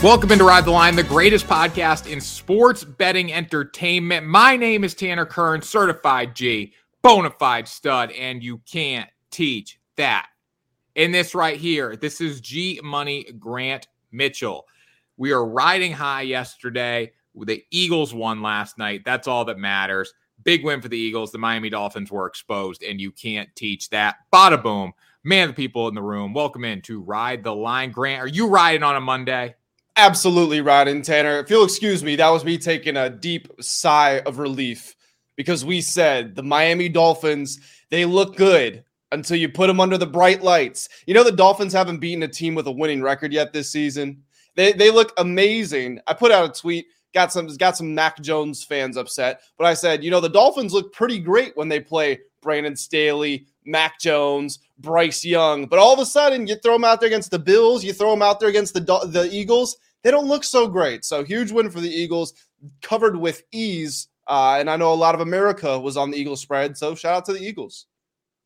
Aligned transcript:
Welcome 0.00 0.30
into 0.30 0.44
Ride 0.44 0.64
the 0.64 0.70
Line, 0.70 0.94
the 0.94 1.02
greatest 1.02 1.48
podcast 1.48 2.08
in 2.08 2.20
sports 2.20 2.84
betting 2.84 3.32
entertainment. 3.32 4.24
My 4.24 4.54
name 4.54 4.84
is 4.84 4.94
Tanner 4.94 5.26
Kern, 5.26 5.60
certified 5.60 6.36
G, 6.36 6.72
bona 7.02 7.30
fide 7.30 7.66
stud, 7.66 8.12
and 8.12 8.40
you 8.40 8.58
can't 8.58 9.10
teach 9.32 9.80
that. 9.96 10.28
In 10.94 11.10
this 11.10 11.34
right 11.34 11.58
here, 11.58 11.96
this 11.96 12.20
is 12.20 12.40
G 12.40 12.78
Money 12.80 13.24
Grant 13.40 13.88
Mitchell. 14.12 14.68
We 15.16 15.32
are 15.32 15.44
riding 15.44 15.90
high 15.90 16.22
yesterday. 16.22 17.10
The 17.34 17.64
Eagles 17.72 18.14
won 18.14 18.40
last 18.40 18.78
night. 18.78 19.02
That's 19.04 19.26
all 19.26 19.44
that 19.46 19.58
matters. 19.58 20.14
Big 20.44 20.64
win 20.64 20.80
for 20.80 20.88
the 20.88 20.96
Eagles. 20.96 21.32
The 21.32 21.38
Miami 21.38 21.70
Dolphins 21.70 22.12
were 22.12 22.28
exposed, 22.28 22.84
and 22.84 23.00
you 23.00 23.10
can't 23.10 23.48
teach 23.56 23.90
that. 23.90 24.18
Bada 24.32 24.62
boom. 24.62 24.92
Man, 25.24 25.48
the 25.48 25.54
people 25.54 25.88
in 25.88 25.96
the 25.96 26.02
room, 26.02 26.34
welcome 26.34 26.64
in 26.64 26.82
to 26.82 27.00
Ride 27.00 27.42
the 27.42 27.52
Line. 27.52 27.90
Grant, 27.90 28.22
are 28.22 28.28
you 28.28 28.46
riding 28.46 28.84
on 28.84 28.94
a 28.94 29.00
Monday? 29.00 29.56
Absolutely 29.98 30.60
riding, 30.60 31.02
Tanner. 31.02 31.40
If 31.40 31.50
you'll 31.50 31.64
excuse 31.64 32.04
me, 32.04 32.16
that 32.16 32.30
was 32.30 32.44
me 32.44 32.56
taking 32.56 32.96
a 32.96 33.10
deep 33.10 33.48
sigh 33.60 34.20
of 34.20 34.38
relief 34.38 34.94
because 35.36 35.64
we 35.64 35.80
said 35.80 36.34
the 36.34 36.42
Miami 36.42 36.88
Dolphins, 36.88 37.58
they 37.90 38.04
look 38.04 38.36
good 38.36 38.84
until 39.10 39.36
you 39.36 39.48
put 39.48 39.66
them 39.66 39.80
under 39.80 39.98
the 39.98 40.06
bright 40.06 40.42
lights. 40.42 40.88
You 41.06 41.14
know, 41.14 41.24
the 41.24 41.32
Dolphins 41.32 41.72
haven't 41.72 41.98
beaten 41.98 42.22
a 42.22 42.28
team 42.28 42.54
with 42.54 42.68
a 42.68 42.72
winning 42.72 43.02
record 43.02 43.32
yet 43.32 43.52
this 43.52 43.70
season. 43.70 44.22
They, 44.54 44.72
they 44.72 44.90
look 44.90 45.12
amazing. 45.18 46.00
I 46.06 46.14
put 46.14 46.30
out 46.30 46.48
a 46.48 46.60
tweet, 46.60 46.86
got 47.12 47.32
some 47.32 47.48
got 47.56 47.76
some 47.76 47.94
Mac 47.94 48.20
Jones 48.20 48.62
fans 48.62 48.96
upset, 48.96 49.42
but 49.56 49.66
I 49.66 49.74
said, 49.74 50.04
you 50.04 50.10
know, 50.12 50.20
the 50.20 50.28
Dolphins 50.28 50.72
look 50.72 50.92
pretty 50.92 51.18
great 51.18 51.56
when 51.56 51.68
they 51.68 51.80
play 51.80 52.20
Brandon 52.40 52.76
Staley, 52.76 53.46
Mac 53.64 53.98
Jones, 53.98 54.60
Bryce 54.78 55.24
Young. 55.24 55.66
But 55.66 55.80
all 55.80 55.92
of 55.92 55.98
a 55.98 56.06
sudden, 56.06 56.46
you 56.46 56.56
throw 56.56 56.74
them 56.74 56.84
out 56.84 57.00
there 57.00 57.08
against 57.08 57.32
the 57.32 57.38
Bills, 57.38 57.82
you 57.82 57.92
throw 57.92 58.10
them 58.10 58.22
out 58.22 58.38
there 58.38 58.48
against 58.48 58.74
the 58.74 58.80
the 58.80 59.28
Eagles, 59.32 59.76
they 60.02 60.10
don't 60.10 60.28
look 60.28 60.44
so 60.44 60.68
great. 60.68 61.04
So 61.04 61.24
huge 61.24 61.52
win 61.52 61.70
for 61.70 61.80
the 61.80 61.90
Eagles, 61.90 62.34
covered 62.82 63.16
with 63.16 63.42
ease. 63.52 64.08
Uh, 64.26 64.56
and 64.58 64.68
I 64.68 64.76
know 64.76 64.92
a 64.92 64.94
lot 64.94 65.14
of 65.14 65.20
America 65.20 65.78
was 65.78 65.96
on 65.96 66.10
the 66.10 66.18
Eagles 66.18 66.40
spread, 66.40 66.76
so 66.76 66.94
shout 66.94 67.14
out 67.14 67.24
to 67.26 67.32
the 67.32 67.42
Eagles. 67.42 67.86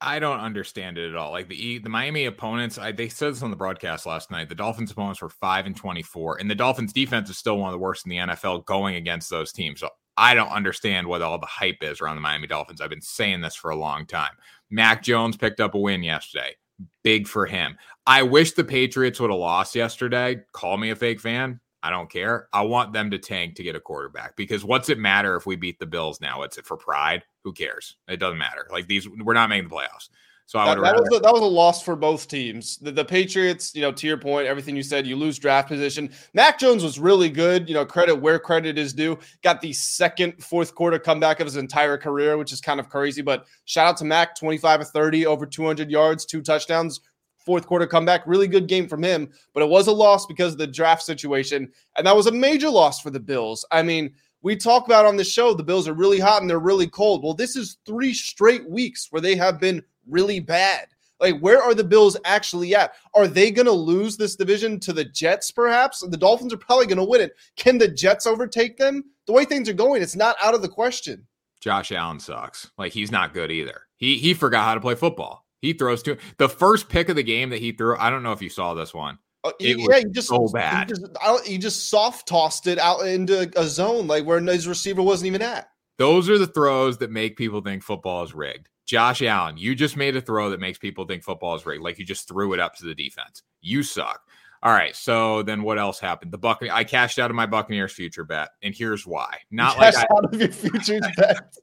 I 0.03 0.19
don't 0.19 0.41
understand 0.41 0.99
it 0.99 1.11
at 1.11 1.17
all. 1.17 1.31
Like 1.31 1.49
the 1.49 1.79
the 1.79 1.89
Miami 1.89 2.25
opponents, 2.27 2.77
I, 2.77 2.91
they 2.91 3.09
said 3.09 3.33
this 3.33 3.43
on 3.43 3.51
the 3.51 3.57
broadcast 3.57 4.05
last 4.05 4.33
night. 4.33 4.49
The 4.49 4.55
Dolphins 4.57 4.91
opponents 4.91 5.23
were 5.23 5.29
five 5.29 5.65
and 5.65 5.77
twenty 5.77 6.03
four, 6.03 6.39
and 6.41 6.51
the 6.51 6.57
Dolphins 6.57 6.93
defense 6.93 7.31
is 7.31 7.39
still 7.39 7.59
one 7.59 7.69
of 7.69 7.73
the 7.73 7.79
worst 7.79 8.05
in 8.05 8.11
the 8.11 8.17
NFL 8.17 8.67
going 8.67 8.97
against 8.97 9.31
those 9.31 9.53
teams. 9.53 9.79
So 9.81 9.91
I 10.17 10.35
don't 10.35 10.51
understand 10.51 11.07
what 11.07 11.23
all 11.23 11.39
the 11.39 11.47
hype 11.47 11.83
is 11.83 12.01
around 12.01 12.17
the 12.17 12.21
Miami 12.21 12.49
Dolphins. 12.49 12.81
I've 12.81 12.91
been 12.91 13.01
saying 13.01 13.41
this 13.41 13.55
for 13.55 13.71
a 13.71 13.77
long 13.77 14.05
time. 14.05 14.33
Mac 14.71 15.03
Jones 15.03 15.37
picked 15.37 15.61
up 15.61 15.75
a 15.75 15.79
win 15.79 16.03
yesterday. 16.03 16.57
Big 17.03 17.27
for 17.27 17.47
him. 17.47 17.77
I 18.07 18.23
wish 18.23 18.53
the 18.53 18.65
Patriots 18.65 19.21
would 19.21 19.31
have 19.31 19.39
lost 19.39 19.75
yesterday. 19.75 20.41
Call 20.53 20.77
me 20.77 20.91
a 20.91 20.97
fake 20.97 21.21
fan. 21.21 21.61
I 21.83 21.91
don't 21.91 22.11
care. 22.11 22.49
I 22.53 22.63
want 22.63 22.93
them 22.93 23.11
to 23.11 23.19
tank 23.19 23.57
to 23.57 23.63
get 23.63 23.75
a 23.75 23.81
quarterback 23.81 24.37
because 24.37 24.65
what's 24.65 24.89
it 24.89 24.99
matter 24.99 25.35
if 25.37 25.47
we 25.47 25.57
beat 25.57 25.81
the 25.81 25.87
Bills 25.87 26.21
now? 26.21 26.39
What's 26.39 26.59
it 26.59 26.67
for 26.67 26.77
pride? 26.77 27.25
Who 27.43 27.53
cares? 27.53 27.97
It 28.07 28.19
doesn't 28.19 28.39
matter. 28.39 28.69
Like 28.71 28.87
these, 28.87 29.09
we're 29.09 29.35
not 29.35 29.49
making 29.49 29.69
the 29.69 29.75
playoffs. 29.75 30.09
So 30.47 30.59
I 30.59 30.69
would 30.69 30.85
that, 30.85 30.95
that 30.95 31.01
was 31.01 31.19
a, 31.19 31.21
that 31.21 31.33
was 31.33 31.43
a 31.43 31.47
loss 31.47 31.83
for 31.83 31.97
both 31.97 32.29
teams. 32.29 32.77
The, 32.79 32.93
the, 32.93 33.05
Patriots, 33.05 33.75
you 33.75 33.81
know, 33.81 33.93
to 33.93 34.07
your 34.07 34.19
point, 34.19 34.47
everything 34.47 34.77
you 34.77 34.83
said, 34.83 35.07
you 35.07 35.17
lose 35.17 35.39
draft 35.39 35.69
position. 35.69 36.11
Mac 36.35 36.59
Jones 36.59 36.83
was 36.83 36.99
really 36.99 37.31
good. 37.31 37.69
You 37.69 37.75
know, 37.75 37.87
credit 37.87 38.15
where 38.15 38.39
credit 38.39 38.77
is 38.77 38.93
due. 38.93 39.19
Got 39.43 39.61
the 39.61 39.73
second 39.73 40.43
fourth 40.43 40.75
quarter 40.75 40.99
comeback 40.99 41.41
of 41.41 41.47
his 41.47 41.57
entire 41.57 41.97
career, 41.97 42.37
which 42.37 42.53
is 42.53 42.61
kind 42.61 42.81
of 42.81 42.89
crazy. 42.89 43.23
But 43.23 43.47
shout 43.65 43.87
out 43.87 43.97
to 43.99 44.05
Mac, 44.05 44.37
twenty 44.37 44.59
five 44.59 44.81
or 44.81 44.85
thirty, 44.85 45.25
over 45.25 45.47
two 45.47 45.65
hundred 45.65 45.91
yards, 45.91 46.27
two 46.27 46.43
touchdowns 46.43 47.01
fourth 47.45 47.67
quarter 47.67 47.87
comeback. 47.87 48.23
Really 48.27 48.47
good 48.47 48.69
game 48.69 48.89
from 48.89 49.03
him, 49.03 49.29
but 49.53 49.63
it 49.63 49.69
was 49.69 49.87
a 49.87 49.93
loss 49.93 50.27
because 50.27 50.53
of 50.53 50.59
the 50.59 50.67
draft 50.67 51.03
situation. 51.03 51.71
And 51.97 52.07
that 52.07 52.17
was 52.17 52.27
a 52.27 52.33
major 52.33 52.71
loss 52.71 53.01
for 53.01 53.11
the 53.11 53.21
Bills. 53.21 53.65
I 53.71 53.83
mean, 53.83 54.15
we 54.43 54.57
talk 54.57 54.87
about 54.87 55.07
on 55.07 55.17
the 55.17 55.25
show 55.25 55.55
the 55.55 55.63
Bills 55.63 55.89
are 55.89 55.95
really 55.95 56.19
hot 56.19 56.41
and 56.41 56.51
they're 56.51 56.59
really 56.59 56.89
cold. 56.89 57.23
Well, 57.23 57.35
this 57.35 57.57
is 57.57 57.79
three 57.87 58.13
straight 58.13 58.69
weeks 58.69 59.09
where 59.11 59.23
they 59.23 59.37
have 59.37 59.61
been 59.61 59.83
really 60.09 60.41
bad. 60.41 60.89
Like, 61.21 61.39
where 61.39 61.63
are 61.63 61.75
the 61.75 61.85
Bills 61.85 62.17
actually 62.25 62.75
at? 62.75 62.95
Are 63.15 63.29
they 63.29 63.53
going 63.53 63.67
to 63.67 63.73
lose 63.73 64.17
this 64.17 64.35
division 64.35 64.81
to 64.81 64.93
the 64.93 65.05
Jets, 65.05 65.53
perhaps? 65.53 66.01
The 66.01 66.17
Dolphins 66.17 66.53
are 66.53 66.59
probably 66.59 66.87
going 66.87 66.99
to 66.99 67.05
win 67.05 67.21
it. 67.21 67.37
Can 67.57 67.79
the 67.79 67.87
Jets 67.87 68.27
overtake 68.27 68.77
them? 68.77 69.05
The 69.27 69.33
way 69.33 69.45
things 69.45 69.69
are 69.69 69.75
going, 69.75 70.03
it's 70.03 70.17
not 70.17 70.35
out 70.43 70.55
of 70.55 70.63
the 70.63 70.69
question. 70.69 71.27
Josh 71.61 71.93
Allen 71.93 72.19
sucks. 72.19 72.71
Like, 72.77 72.93
he's 72.93 73.13
not 73.13 73.35
good 73.35 73.53
either. 73.53 73.83
He, 73.99 74.19
he 74.19 74.35
forgot 74.35 74.65
how 74.65 74.75
to 74.75 74.81
play 74.81 74.97
football. 74.97 75.47
He 75.61 75.75
throws 75.75 76.03
to 76.03 76.17
the 76.39 76.49
first 76.49 76.89
pick 76.89 77.09
of 77.09 77.15
the 77.15 77.23
game 77.23 77.51
that 77.51 77.61
he 77.61 77.71
threw. 77.71 77.97
I 77.97 78.11
don't 78.11 78.25
know 78.25 78.33
if 78.33 78.43
you 78.43 78.49
saw 78.49 78.75
this 78.75 78.93
one. 78.93 79.19
Uh, 79.45 79.53
it 79.61 79.79
yeah, 79.79 79.99
he 79.99 80.05
just 80.07 80.29
so 80.29 80.49
bad. 80.49 80.89
He 80.89 80.95
just, 80.95 81.47
he 81.47 81.59
just 81.59 81.89
soft 81.89 82.27
tossed 82.27 82.67
it 82.67 82.79
out 82.79 83.07
into 83.07 83.49
a 83.57 83.69
zone 83.69 84.09
like 84.09 84.25
where 84.25 84.41
his 84.41 84.67
receiver 84.67 85.03
wasn't 85.03 85.29
even 85.29 85.43
at. 85.43 85.69
Those 85.99 86.29
are 86.29 86.39
the 86.39 86.49
throws 86.49 86.99
that 86.99 87.13
make 87.13 87.37
people 87.37 87.61
think 87.61 87.85
football 87.85 88.25
is 88.25 88.35
rigged. 88.35 88.69
Josh 88.87 89.23
Allen, 89.23 89.57
you 89.57 89.75
just 89.75 89.97
made 89.97 90.17
a 90.17 90.21
throw 90.21 90.51
that 90.51 90.61
makes 90.61 90.79
people 90.79 91.05
think 91.05 91.23
football 91.23 91.55
is 91.55 91.65
rigged. 91.65 91.83
Like 91.83 91.99
you 91.99 92.05
just 92.05 92.29
threw 92.29 92.53
it 92.53 92.61
up 92.61 92.75
to 92.77 92.85
the 92.85 92.95
defense. 92.95 93.43
You 93.61 93.83
suck. 93.83 94.21
All 94.63 94.73
right. 94.73 94.95
So 94.95 95.43
then 95.43 95.63
what 95.63 95.79
else 95.79 95.99
happened? 95.99 96.33
The 96.33 96.39
Buccaneers. 96.39 96.75
I 96.75 96.85
cashed 96.85 97.19
out 97.19 97.31
of 97.31 97.37
my 97.37 97.47
Buccaneers 97.47 97.93
future 97.93 98.25
bet, 98.25 98.51
and 98.63 98.75
here's 98.75 99.07
why. 99.07 99.39
Not 99.51 99.79
like 99.79 99.97
I, 99.97 100.07
out 100.17 100.25
of 100.25 100.41
your 100.41 100.53
futures 100.53 101.07
bet. 101.17 101.55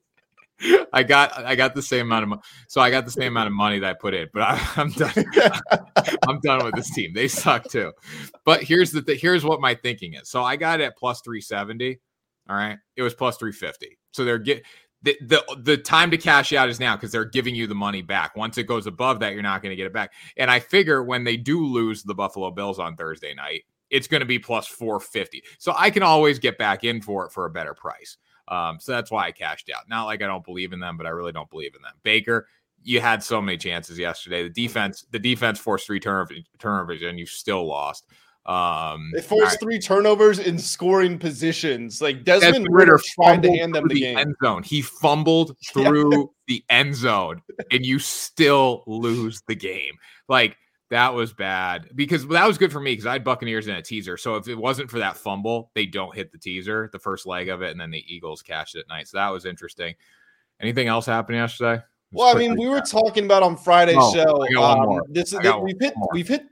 I 0.92 1.04
got 1.04 1.38
I 1.38 1.56
got 1.56 1.74
the 1.74 1.82
same 1.82 2.08
amount 2.08 2.24
of 2.24 2.30
money. 2.30 2.42
So 2.68 2.82
I 2.82 2.92
got 2.92 3.06
the 3.06 3.12
same 3.12 3.28
amount 3.28 3.48
of 3.48 3.54
money 3.54 3.80
that 3.80 3.90
I 3.90 3.94
put 3.94 4.14
in, 4.14 4.28
but 4.34 4.42
I, 4.44 4.60
am 4.76 4.92
done. 4.92 5.14
I'm 6.28 6.40
done 6.42 6.66
with 6.66 6.76
this 6.76 6.92
team. 6.94 7.14
They 7.14 7.28
suck 7.30 7.70
too. 7.70 7.94
But 8.44 8.64
here's 8.64 8.92
the 8.92 9.02
th- 9.02 9.22
here's 9.22 9.46
what 9.46 9.62
my 9.62 9.76
thinking 9.76 10.16
is. 10.16 10.30
So 10.30 10.44
I 10.44 10.58
got 10.58 10.82
it 10.82 10.84
at 10.84 10.98
plus 10.98 11.22
370. 11.22 12.00
All 12.50 12.56
right. 12.56 12.78
It 12.98 13.04
was 13.04 13.14
plus 13.14 13.38
350. 13.38 13.98
So 14.12 14.26
they're 14.26 14.40
get 14.40 14.66
the, 15.02 15.18
the 15.22 15.58
the 15.64 15.78
time 15.78 16.12
to 16.12 16.18
cash 16.18 16.52
out 16.54 16.70
is 16.70 16.80
now 16.80 16.96
because 16.96 17.12
they're 17.12 17.26
giving 17.26 17.56
you 17.56 17.68
the 17.68 17.76
money 17.76 18.02
back. 18.02 18.36
Once 18.36 18.58
it 18.58 18.64
goes 18.64 18.86
above 18.86 19.20
that, 19.22 19.34
you're 19.34 19.42
not 19.42 19.62
going 19.62 19.72
to 19.72 19.76
get 19.76 19.86
it 19.86 19.94
back. 19.94 20.14
And 20.38 20.52
I 20.52 20.60
figure 20.60 21.04
when 21.04 21.24
they 21.24 21.38
do 21.38 21.66
lose 21.66 22.04
the 22.04 22.16
Buffalo 22.16 22.52
Bills 22.52 22.80
on 22.80 22.96
Thursday 22.96 23.34
night, 23.34 23.64
it's 23.90 24.08
going 24.08 24.20
to 24.20 24.26
be 24.26 24.40
plus 24.40 24.68
450. 24.68 25.44
So 25.58 25.74
I 25.78 25.90
can 25.90 26.04
always 26.04 26.40
get 26.40 26.58
back 26.58 26.84
in 26.84 27.02
for 27.02 27.26
it 27.26 27.32
for 27.32 27.46
a 27.46 27.50
better 27.50 27.74
price. 27.74 28.18
Um, 28.50 28.80
so 28.80 28.92
that's 28.92 29.12
why 29.12 29.28
I 29.28 29.32
cashed 29.32 29.70
out. 29.74 29.88
Not 29.88 30.06
like 30.06 30.22
I 30.22 30.28
don't 30.28 30.44
believe 30.44 30.74
in 30.74 30.80
them, 30.80 30.98
but 30.98 31.06
I 31.06 31.12
really 31.12 31.32
don't 31.32 31.50
believe 31.50 31.76
in 31.76 31.82
them. 31.82 31.94
Baker, 32.04 32.48
you 32.84 33.00
had 33.00 33.24
so 33.24 33.42
many 33.42 33.58
chances 33.58 33.98
yesterday. 33.98 34.44
The 34.44 34.50
defense, 34.50 35.06
the 35.12 35.20
defense 35.20 35.60
forced 35.60 35.86
three 35.86 36.00
turnovers, 36.00 36.44
turnovers 36.58 37.02
and 37.02 37.20
you 37.20 37.26
still 37.26 37.66
lost. 37.66 38.06
Um, 38.46 39.12
they 39.14 39.22
forced 39.22 39.52
right. 39.52 39.60
three 39.60 39.80
turnovers 39.80 40.40
in 40.40 40.58
scoring 40.58 41.20
positions. 41.20 42.02
Like 42.02 42.24
Desmond, 42.24 42.54
Desmond 42.54 42.68
Ridder 42.74 43.00
tried 43.16 43.44
to 43.44 43.52
hand 43.52 43.76
them 43.76 43.88
the, 43.88 43.94
the 43.94 44.00
game. 44.02 44.18
end 44.18 44.36
zone. 44.44 44.64
He 44.64 44.82
fumbled 44.82 45.56
through 45.74 46.32
the 46.48 46.64
end 46.70 46.96
zone, 46.96 47.42
and 47.72 47.86
you 47.86 48.00
still 48.00 48.84
lose 48.88 49.42
the 49.48 49.56
game. 49.56 49.94
Like 50.28 50.58
that 50.90 51.14
was 51.14 51.34
bad 51.34 51.90
because 51.94 52.28
that 52.28 52.48
was 52.48 52.58
good 52.58 52.72
for 52.72 52.80
me 52.80 52.94
because 52.94 53.06
I 53.06 53.14
had 53.14 53.24
Buccaneers 53.24 53.68
in 53.68 53.76
a 53.76 53.82
teaser. 53.82 54.18
So 54.18 54.36
if 54.36 54.48
it 54.48 54.56
wasn't 54.56 54.90
for 54.90 55.00
that 55.00 55.18
fumble, 55.18 55.70
they 55.76 55.86
don't 55.86 56.16
hit 56.16 56.32
the 56.32 56.40
teaser, 56.40 56.90
the 56.92 57.00
first 57.00 57.28
leg 57.28 57.50
of 57.50 57.62
it, 57.62 57.72
and 57.72 57.80
then 57.80 57.92
the 57.92 58.04
Eagles 58.08 58.42
catch 58.42 58.74
it 58.76 58.80
at 58.80 58.88
night. 58.88 59.08
So 59.08 59.18
that 59.18 59.30
was 59.30 59.46
interesting. 59.46 59.94
Anything 60.60 60.88
else 60.88 61.06
happened 61.06 61.38
yesterday? 61.38 61.84
Well, 62.12 62.36
I 62.36 62.40
mean, 62.40 62.58
we 62.58 62.68
were 62.68 62.82
talking 62.82 63.26
about 63.26 63.44
on 63.44 63.56
Friday's 63.56 63.96
oh, 64.00 64.14
show. 64.14 64.62
Um, 64.64 65.02
this 65.10 65.32
is 65.32 65.40
we've 65.62 65.80
hit 65.80 65.94
we've 66.12 66.28
hit, 66.28 66.44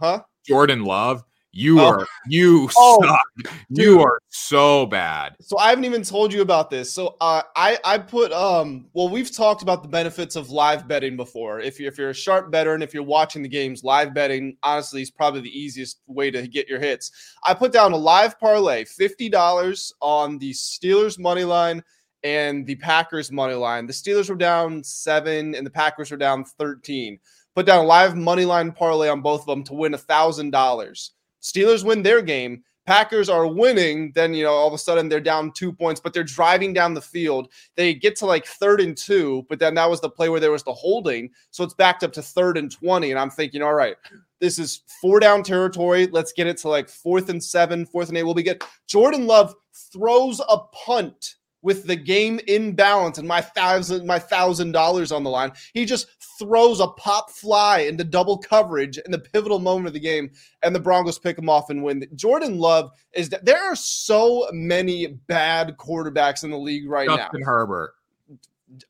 huh? 0.00 0.22
Jordan 0.46 0.84
Love 0.84 1.24
you 1.56 1.80
oh. 1.80 1.86
are 1.86 2.06
you 2.28 2.68
oh, 2.76 3.02
suck. 3.02 3.54
You 3.70 4.02
are 4.02 4.20
so 4.28 4.84
bad. 4.86 5.36
So 5.40 5.58
I 5.58 5.70
haven't 5.70 5.86
even 5.86 6.02
told 6.02 6.32
you 6.32 6.42
about 6.42 6.68
this. 6.68 6.92
So 6.92 7.16
uh, 7.20 7.42
I 7.56 7.78
I 7.82 7.98
put 7.98 8.30
um 8.32 8.86
well 8.92 9.08
we've 9.08 9.34
talked 9.34 9.62
about 9.62 9.82
the 9.82 9.88
benefits 9.88 10.36
of 10.36 10.50
live 10.50 10.86
betting 10.86 11.16
before. 11.16 11.60
If 11.60 11.80
you're 11.80 11.88
if 11.88 11.96
you're 11.96 12.10
a 12.10 12.14
sharp 12.14 12.50
better 12.50 12.74
and 12.74 12.82
if 12.82 12.92
you're 12.92 13.02
watching 13.02 13.42
the 13.42 13.48
games, 13.48 13.82
live 13.82 14.12
betting 14.12 14.56
honestly 14.62 15.00
is 15.00 15.10
probably 15.10 15.40
the 15.40 15.58
easiest 15.58 16.00
way 16.06 16.30
to 16.30 16.46
get 16.46 16.68
your 16.68 16.78
hits. 16.78 17.10
I 17.44 17.54
put 17.54 17.72
down 17.72 17.92
a 17.92 17.96
live 17.96 18.38
parlay, 18.38 18.84
fifty 18.84 19.30
dollars 19.30 19.94
on 20.02 20.38
the 20.38 20.50
Steelers 20.50 21.18
money 21.18 21.44
line 21.44 21.82
and 22.22 22.66
the 22.66 22.76
Packers 22.76 23.32
money 23.32 23.54
line. 23.54 23.86
The 23.86 23.94
Steelers 23.94 24.28
were 24.28 24.36
down 24.36 24.84
seven 24.84 25.54
and 25.54 25.66
the 25.66 25.70
Packers 25.70 26.10
were 26.10 26.16
down 26.18 26.44
thirteen. 26.44 27.18
Put 27.56 27.64
down 27.64 27.82
a 27.82 27.88
live 27.88 28.14
money 28.14 28.44
line 28.44 28.70
parlay 28.70 29.08
on 29.08 29.22
both 29.22 29.40
of 29.40 29.46
them 29.46 29.64
to 29.64 29.72
win 29.72 29.94
a 29.94 29.98
thousand 29.98 30.50
dollars. 30.50 31.12
Steelers 31.40 31.86
win 31.86 32.02
their 32.02 32.20
game. 32.20 32.62
Packers 32.84 33.30
are 33.30 33.46
winning, 33.46 34.12
then 34.14 34.34
you 34.34 34.44
know 34.44 34.52
all 34.52 34.68
of 34.68 34.74
a 34.74 34.78
sudden 34.78 35.08
they're 35.08 35.20
down 35.20 35.50
two 35.52 35.72
points, 35.72 35.98
but 35.98 36.12
they're 36.12 36.22
driving 36.22 36.74
down 36.74 36.92
the 36.92 37.00
field. 37.00 37.50
They 37.74 37.94
get 37.94 38.14
to 38.16 38.26
like 38.26 38.44
third 38.44 38.82
and 38.82 38.94
two, 38.94 39.46
but 39.48 39.58
then 39.58 39.74
that 39.74 39.88
was 39.88 40.02
the 40.02 40.10
play 40.10 40.28
where 40.28 40.38
there 40.38 40.52
was 40.52 40.64
the 40.64 40.74
holding, 40.74 41.30
so 41.50 41.64
it's 41.64 41.72
backed 41.72 42.04
up 42.04 42.12
to 42.12 42.22
third 42.22 42.58
and 42.58 42.70
twenty. 42.70 43.10
And 43.10 43.18
I'm 43.18 43.30
thinking, 43.30 43.62
all 43.62 43.74
right, 43.74 43.96
this 44.38 44.58
is 44.58 44.82
four 45.00 45.18
down 45.18 45.42
territory. 45.42 46.08
Let's 46.08 46.32
get 46.32 46.46
it 46.46 46.58
to 46.58 46.68
like 46.68 46.90
fourth 46.90 47.30
and 47.30 47.42
seven, 47.42 47.86
fourth 47.86 48.10
and 48.10 48.18
eight. 48.18 48.22
We'll 48.24 48.34
be 48.34 48.42
good. 48.42 48.62
Jordan 48.86 49.26
Love 49.26 49.54
throws 49.92 50.40
a 50.40 50.58
punt 50.58 51.36
with 51.66 51.84
the 51.84 51.96
game 51.96 52.38
in 52.46 52.76
balance 52.76 53.18
and 53.18 53.26
my 53.26 53.40
thousand 53.40 54.06
my 54.06 54.20
thousand 54.20 54.70
dollars 54.70 55.10
on 55.10 55.24
the 55.24 55.30
line. 55.30 55.50
He 55.74 55.84
just 55.84 56.06
throws 56.38 56.78
a 56.78 56.86
pop 56.86 57.28
fly 57.28 57.80
into 57.80 58.04
double 58.04 58.38
coverage 58.38 58.98
in 58.98 59.10
the 59.10 59.18
pivotal 59.18 59.58
moment 59.58 59.88
of 59.88 59.92
the 59.92 59.98
game, 59.98 60.30
and 60.62 60.72
the 60.72 60.78
Broncos 60.78 61.18
pick 61.18 61.36
him 61.36 61.48
off 61.48 61.68
and 61.68 61.82
win. 61.82 62.06
Jordan 62.14 62.58
Love 62.58 62.92
is 63.14 63.28
that 63.30 63.44
there 63.44 63.60
are 63.60 63.74
so 63.74 64.48
many 64.52 65.08
bad 65.26 65.76
quarterbacks 65.76 66.44
in 66.44 66.50
the 66.50 66.58
league 66.58 66.88
right 66.88 67.08
Justin 67.08 67.18
now. 67.18 67.24
Justin 67.24 67.42
Herbert. 67.42 67.94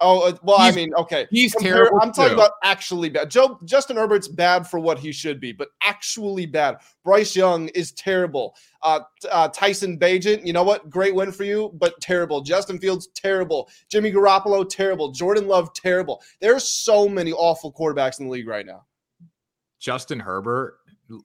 Oh 0.01 0.29
uh, 0.29 0.33
well, 0.43 0.59
he's, 0.59 0.73
I 0.73 0.77
mean, 0.77 0.95
okay. 0.95 1.27
He's 1.31 1.53
Compare, 1.53 1.75
terrible. 1.75 1.99
I'm 2.01 2.13
talking 2.13 2.31
too. 2.31 2.35
about 2.35 2.53
actually 2.65 3.11
bad. 3.11 3.31
Joe 3.31 3.59
Justin 3.65 3.97
Herbert's 3.97 4.29
bad 4.29 4.67
for 4.67 4.81
what 4.81 4.99
he 4.99 5.13
should 5.13 5.39
be, 5.39 5.53
but 5.53 5.69
actually 5.83 6.47
bad. 6.47 6.79
Bryce 7.05 7.37
Young 7.37 7.69
is 7.69 7.93
terrible. 7.93 8.57
Uh, 8.83 9.01
uh, 9.31 9.49
Tyson 9.49 9.99
Bagent, 9.99 10.47
you 10.47 10.53
know 10.53 10.63
what? 10.63 10.89
Great 10.89 11.15
win 11.15 11.31
for 11.31 11.45
you, 11.45 11.73
but 11.75 12.01
terrible. 12.01 12.41
Justin 12.41 12.79
Fields, 12.79 13.09
terrible. 13.15 13.69
Jimmy 13.91 14.11
Garoppolo, 14.11 14.67
terrible. 14.67 15.11
Jordan 15.11 15.47
Love, 15.47 15.75
terrible. 15.75 16.23
There's 16.41 16.65
so 16.65 17.07
many 17.09 17.33
awful 17.33 17.73
quarterbacks 17.73 18.19
in 18.19 18.27
the 18.27 18.33
league 18.33 18.49
right 18.49 18.65
now. 18.65 18.87
Justin 19.79 20.21
Herbert, 20.21 20.79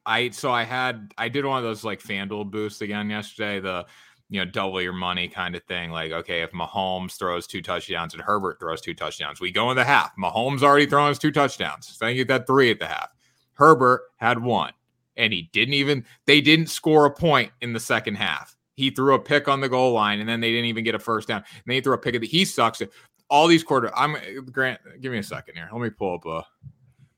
I 0.05 0.29
so 0.29 0.51
I 0.51 0.63
had 0.63 1.13
I 1.17 1.29
did 1.29 1.45
one 1.45 1.57
of 1.57 1.63
those 1.63 1.83
like 1.83 2.01
FanDuel 2.01 2.51
boosts 2.51 2.81
again 2.81 3.09
yesterday. 3.09 3.59
The 3.59 3.85
you 4.31 4.39
know, 4.39 4.49
double 4.49 4.81
your 4.81 4.93
money 4.93 5.27
kind 5.27 5.55
of 5.57 5.63
thing. 5.65 5.91
Like, 5.91 6.13
okay, 6.13 6.41
if 6.41 6.51
Mahomes 6.51 7.17
throws 7.17 7.45
two 7.45 7.61
touchdowns 7.61 8.13
and 8.13 8.23
Herbert 8.23 8.59
throws 8.61 8.79
two 8.79 8.93
touchdowns, 8.93 9.41
we 9.41 9.51
go 9.51 9.69
in 9.71 9.75
the 9.75 9.83
half. 9.83 10.15
Mahomes 10.15 10.63
already 10.63 10.85
thrown 10.85 11.09
his 11.09 11.19
two 11.19 11.33
touchdowns. 11.33 11.97
So 11.97 12.07
you 12.07 12.15
get 12.23 12.29
that 12.29 12.47
three 12.47 12.71
at 12.71 12.79
the 12.79 12.87
half. 12.87 13.09
Herbert 13.55 14.03
had 14.15 14.41
one, 14.41 14.71
and 15.17 15.33
he 15.33 15.49
didn't 15.51 15.73
even, 15.73 16.05
they 16.27 16.39
didn't 16.39 16.67
score 16.67 17.05
a 17.05 17.11
point 17.11 17.51
in 17.59 17.73
the 17.73 17.79
second 17.79 18.15
half. 18.15 18.55
He 18.75 18.89
threw 18.89 19.15
a 19.15 19.19
pick 19.19 19.49
on 19.49 19.59
the 19.59 19.67
goal 19.67 19.91
line, 19.91 20.21
and 20.21 20.29
then 20.29 20.39
they 20.39 20.51
didn't 20.51 20.67
even 20.67 20.85
get 20.85 20.95
a 20.95 20.99
first 20.99 21.27
down. 21.27 21.43
And 21.53 21.63
then 21.65 21.75
he 21.75 21.81
threw 21.81 21.93
a 21.93 21.97
pick 21.97 22.15
at 22.15 22.21
the, 22.21 22.27
he 22.27 22.45
sucks. 22.45 22.81
All 23.29 23.47
these 23.47 23.63
quarter, 23.65 23.93
I'm, 23.97 24.15
Grant, 24.49 24.79
give 25.01 25.11
me 25.11 25.17
a 25.17 25.23
second 25.23 25.55
here. 25.55 25.67
Let 25.73 25.81
me 25.81 25.89
pull 25.89 26.15
up 26.15 26.25
a, 26.25 26.45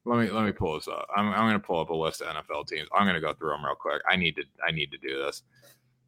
let 0.06 0.20
me 0.20 0.32
let 0.32 0.46
me 0.46 0.52
pull 0.52 0.74
this 0.74 0.88
up. 0.88 1.08
I'm, 1.16 1.30
I'm 1.30 1.48
going 1.48 1.54
to 1.54 1.60
pull 1.60 1.80
up 1.80 1.92
a 1.92 1.96
list 1.96 2.22
of 2.22 2.36
NFL 2.36 2.68
teams. 2.68 2.90
I'm 2.94 3.06
going 3.06 3.16
to 3.16 3.22
go 3.22 3.34
through 3.34 3.52
them 3.52 3.64
real 3.64 3.76
quick. 3.76 4.02
I 4.10 4.16
need 4.16 4.36
to 4.36 4.44
I 4.68 4.72
need 4.72 4.92
to 4.92 4.98
do 4.98 5.24
this. 5.24 5.44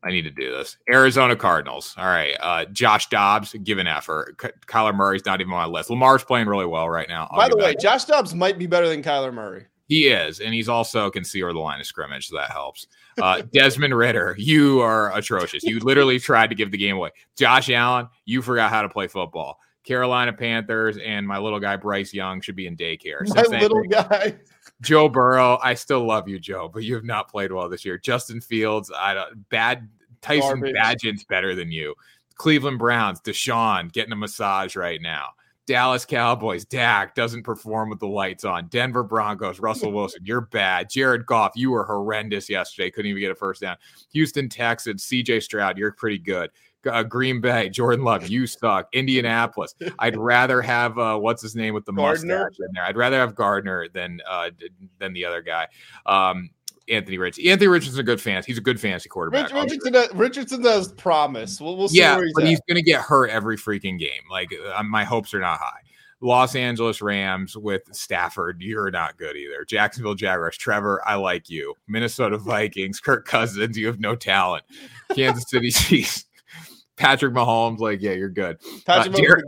I 0.05 0.11
need 0.11 0.21
to 0.21 0.31
do 0.31 0.51
this. 0.51 0.77
Arizona 0.87 1.35
Cardinals. 1.35 1.95
All 1.97 2.05
right. 2.05 2.35
Uh, 2.39 2.65
Josh 2.65 3.09
Dobbs, 3.09 3.55
give 3.63 3.79
an 3.79 3.87
effort. 3.87 4.37
Kyler 4.37 4.95
Murray's 4.95 5.25
not 5.25 5.41
even 5.41 5.51
on 5.51 5.57
my 5.57 5.65
list. 5.65 5.89
Lamar's 5.89 6.23
playing 6.23 6.47
really 6.47 6.67
well 6.67 6.87
right 6.87 7.09
now. 7.09 7.27
I'll 7.31 7.37
By 7.37 7.49
the 7.49 7.57
way, 7.57 7.73
back. 7.73 7.81
Josh 7.81 8.05
Dobbs 8.05 8.35
might 8.35 8.59
be 8.59 8.67
better 8.67 8.87
than 8.87 9.01
Kyler 9.01 9.33
Murray. 9.33 9.65
He 9.87 10.07
is, 10.07 10.39
and 10.39 10.53
he's 10.53 10.67
also 10.69 11.11
can 11.11 11.23
see 11.23 11.43
over 11.43 11.53
the 11.53 11.59
line 11.59 11.79
of 11.79 11.85
scrimmage, 11.85 12.29
so 12.29 12.37
that 12.37 12.49
helps. 12.49 12.87
Uh, 13.21 13.43
Desmond 13.53 13.95
Ridder, 13.95 14.35
you 14.37 14.81
are 14.81 15.15
atrocious. 15.15 15.63
You 15.63 15.79
literally 15.79 16.19
tried 16.19 16.47
to 16.47 16.55
give 16.55 16.71
the 16.71 16.77
game 16.77 16.95
away. 16.95 17.11
Josh 17.37 17.69
Allen, 17.69 18.07
you 18.25 18.41
forgot 18.41 18.71
how 18.71 18.81
to 18.81 18.89
play 18.89 19.07
football. 19.07 19.59
Carolina 19.83 20.33
Panthers 20.33 20.97
and 20.97 21.27
my 21.27 21.37
little 21.37 21.59
guy 21.59 21.75
Bryce 21.75 22.13
Young 22.13 22.41
should 22.41 22.55
be 22.55 22.65
in 22.65 22.75
daycare. 22.75 23.27
My 23.35 23.59
little 23.59 23.83
guy. 23.83 24.35
Joe 24.81 25.07
Burrow, 25.07 25.59
I 25.63 25.75
still 25.75 26.05
love 26.05 26.27
you, 26.27 26.39
Joe, 26.39 26.69
but 26.73 26.83
you 26.83 26.95
have 26.95 27.05
not 27.05 27.29
played 27.29 27.51
well 27.51 27.69
this 27.69 27.85
year. 27.85 27.97
Justin 27.97 28.41
Fields, 28.41 28.91
I 28.93 29.13
don't 29.13 29.47
bad 29.49 29.87
Tyson 30.25 30.61
Bagent's 30.61 31.23
better 31.23 31.55
than 31.55 31.71
you. 31.71 31.95
Cleveland 32.35 32.79
Browns, 32.79 33.21
Deshaun 33.21 33.91
getting 33.91 34.11
a 34.11 34.15
massage 34.15 34.75
right 34.75 35.01
now. 35.01 35.29
Dallas 35.65 36.05
Cowboys, 36.05 36.63
Dak 36.65 37.15
doesn't 37.15 37.43
perform 37.43 37.89
with 37.89 37.99
the 37.99 38.07
lights 38.07 38.45
on. 38.45 38.67
Denver 38.67 39.03
Broncos, 39.03 39.59
Russell 39.59 39.91
Wilson, 39.93 40.21
you're 40.23 40.41
bad. 40.41 40.89
Jared 40.89 41.25
Goff, 41.25 41.53
you 41.55 41.71
were 41.71 41.85
horrendous 41.85 42.49
yesterday. 42.49 42.91
Couldn't 42.91 43.09
even 43.09 43.21
get 43.21 43.31
a 43.31 43.35
first 43.35 43.61
down. 43.61 43.77
Houston 44.13 44.47
Texans, 44.47 45.05
CJ 45.05 45.41
Stroud, 45.41 45.77
you're 45.77 45.91
pretty 45.91 46.19
good. 46.19 46.51
Uh, 46.85 47.01
Green 47.01 47.41
Bay, 47.41 47.69
Jordan 47.71 48.05
Love, 48.05 48.27
you 48.27 48.45
suck. 48.45 48.87
Indianapolis, 48.93 49.73
I'd 49.97 50.15
rather 50.15 50.61
have 50.61 50.99
uh, 50.99 51.17
what's 51.17 51.41
his 51.41 51.55
name 51.55 51.73
with 51.73 51.85
the 51.85 51.93
Gardner? 51.93 52.43
mustache 52.43 52.59
in 52.59 52.67
there. 52.75 52.83
I'd 52.83 52.97
rather 52.97 53.17
have 53.17 53.33
Gardner 53.33 53.87
than 53.89 54.21
uh, 54.29 54.51
than 54.99 55.13
the 55.13 55.25
other 55.25 55.41
guy. 55.41 55.67
Um, 56.05 56.51
Anthony 56.89 57.17
Rich. 57.17 57.39
Anthony 57.39 57.67
Richardson's 57.67 57.97
a 57.97 58.03
good 58.03 58.21
fan. 58.21 58.43
He's 58.45 58.57
a 58.57 58.61
good 58.61 58.79
fantasy 58.79 59.09
quarterback. 59.09 59.51
Rich, 59.51 59.71
Richardson, 59.83 60.17
Richardson 60.17 60.61
does 60.61 60.91
promise. 60.93 61.59
We'll, 61.59 61.77
we'll 61.77 61.87
see. 61.87 61.99
Yeah, 61.99 62.19
he's 62.19 62.33
but 62.33 62.43
at. 62.43 62.49
he's 62.49 62.61
going 62.67 62.75
to 62.75 62.83
get 62.83 63.01
hurt 63.01 63.29
every 63.29 63.57
freaking 63.57 63.97
game. 63.97 64.21
Like 64.29 64.53
uh, 64.75 64.83
my 64.83 65.03
hopes 65.03 65.33
are 65.33 65.39
not 65.39 65.59
high. 65.59 65.81
Los 66.21 66.55
Angeles 66.55 67.01
Rams 67.01 67.57
with 67.57 67.83
Stafford, 67.91 68.61
you're 68.61 68.89
not 68.89 69.17
good 69.17 69.35
either. 69.35 69.65
Jacksonville 69.65 70.15
Jaguars, 70.15 70.57
Trevor, 70.57 71.01
I 71.05 71.15
like 71.15 71.49
you. 71.49 71.75
Minnesota 71.87 72.37
Vikings, 72.37 72.99
Kirk 72.99 73.27
Cousins, 73.27 73.77
you 73.77 73.87
have 73.87 73.99
no 73.99 74.15
talent. 74.15 74.63
Kansas 75.13 75.43
City 75.47 75.69
Chiefs, 75.71 76.25
Patrick 76.95 77.33
Mahomes, 77.33 77.79
like, 77.79 78.01
yeah, 78.01 78.13
you're 78.13 78.29
good. 78.29 78.57
Patrick 78.85 79.13
uh, 79.13 79.17
Derek, 79.17 79.45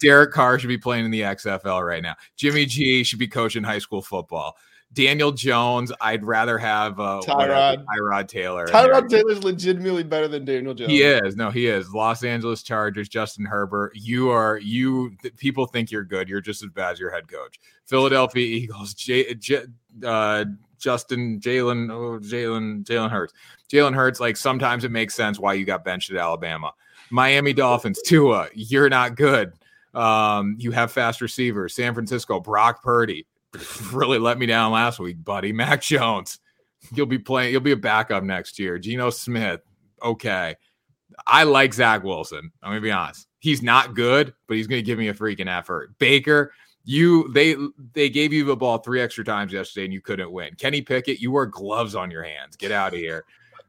Derek 0.00 0.32
Carr 0.32 0.58
should 0.58 0.68
be 0.68 0.78
playing 0.78 1.04
in 1.04 1.10
the 1.10 1.20
XFL 1.20 1.86
right 1.86 2.02
now. 2.02 2.16
Jimmy 2.36 2.64
G 2.64 3.04
should 3.04 3.18
be 3.18 3.28
coaching 3.28 3.62
high 3.62 3.78
school 3.78 4.02
football. 4.02 4.56
Daniel 4.94 5.32
Jones, 5.32 5.92
I'd 6.00 6.24
rather 6.24 6.56
have 6.58 6.98
uh, 6.98 7.20
Tyrod. 7.24 7.84
Tyrod 7.84 8.28
Taylor. 8.28 8.66
Tyrod 8.66 9.08
Taylor's 9.08 9.44
legitimately 9.44 10.02
better 10.02 10.28
than 10.28 10.44
Daniel 10.44 10.74
Jones. 10.74 10.90
He 10.90 11.02
is. 11.02 11.36
No, 11.36 11.50
he 11.50 11.66
is. 11.66 11.92
Los 11.92 12.24
Angeles 12.24 12.62
Chargers, 12.62 13.08
Justin 13.08 13.44
Herbert. 13.44 13.92
You 13.94 14.30
are 14.30 14.58
you. 14.58 15.14
Th- 15.22 15.36
people 15.36 15.66
think 15.66 15.90
you're 15.90 16.04
good. 16.04 16.28
You're 16.28 16.40
just 16.40 16.62
as 16.62 16.70
bad 16.70 16.92
as 16.92 17.00
your 17.00 17.10
head 17.10 17.28
coach. 17.28 17.60
Philadelphia 17.84 18.44
Eagles, 18.44 18.94
J, 18.94 19.34
J, 19.34 19.62
uh, 20.04 20.46
Justin 20.78 21.38
Jalen, 21.38 21.92
oh, 21.92 22.18
Jalen, 22.18 22.84
Jalen 22.84 23.10
Hurts. 23.10 23.34
Jalen 23.70 23.94
Hurts. 23.94 24.20
Like 24.20 24.36
sometimes 24.36 24.84
it 24.84 24.90
makes 24.90 25.14
sense 25.14 25.38
why 25.38 25.52
you 25.52 25.64
got 25.64 25.84
benched 25.84 26.10
at 26.10 26.16
Alabama. 26.16 26.72
Miami 27.10 27.52
Dolphins, 27.52 28.00
Tua. 28.04 28.48
You're 28.54 28.88
not 28.88 29.16
good. 29.16 29.52
Um, 29.94 30.56
you 30.58 30.70
have 30.72 30.90
fast 30.90 31.20
receivers. 31.20 31.74
San 31.74 31.94
Francisco, 31.94 32.40
Brock 32.40 32.82
Purdy. 32.82 33.26
really 33.92 34.18
let 34.18 34.38
me 34.38 34.46
down 34.46 34.72
last 34.72 34.98
week, 34.98 35.22
buddy. 35.22 35.52
Mac 35.52 35.82
Jones, 35.82 36.38
you'll 36.92 37.06
be 37.06 37.18
playing. 37.18 37.52
You'll 37.52 37.60
be 37.60 37.72
a 37.72 37.76
backup 37.76 38.22
next 38.22 38.58
year. 38.58 38.78
Geno 38.78 39.10
Smith, 39.10 39.60
okay. 40.02 40.56
I 41.26 41.44
like 41.44 41.74
Zach 41.74 42.04
Wilson. 42.04 42.52
I'm 42.62 42.70
gonna 42.70 42.80
be 42.80 42.90
honest. 42.90 43.26
He's 43.40 43.62
not 43.62 43.94
good, 43.94 44.34
but 44.46 44.56
he's 44.56 44.66
gonna 44.66 44.82
give 44.82 44.98
me 44.98 45.08
a 45.08 45.14
freaking 45.14 45.48
effort. 45.48 45.98
Baker, 45.98 46.52
you 46.84 47.30
they 47.32 47.56
they 47.92 48.08
gave 48.08 48.32
you 48.32 48.44
the 48.44 48.56
ball 48.56 48.78
three 48.78 49.00
extra 49.00 49.24
times 49.24 49.52
yesterday 49.52 49.84
and 49.84 49.92
you 49.92 50.00
couldn't 50.00 50.32
win. 50.32 50.54
Kenny 50.54 50.82
Pickett, 50.82 51.20
you 51.20 51.32
wear 51.32 51.46
gloves 51.46 51.94
on 51.94 52.10
your 52.10 52.22
hands. 52.22 52.56
Get 52.56 52.72
out 52.72 52.94
of 52.94 52.98
here. 52.98 53.24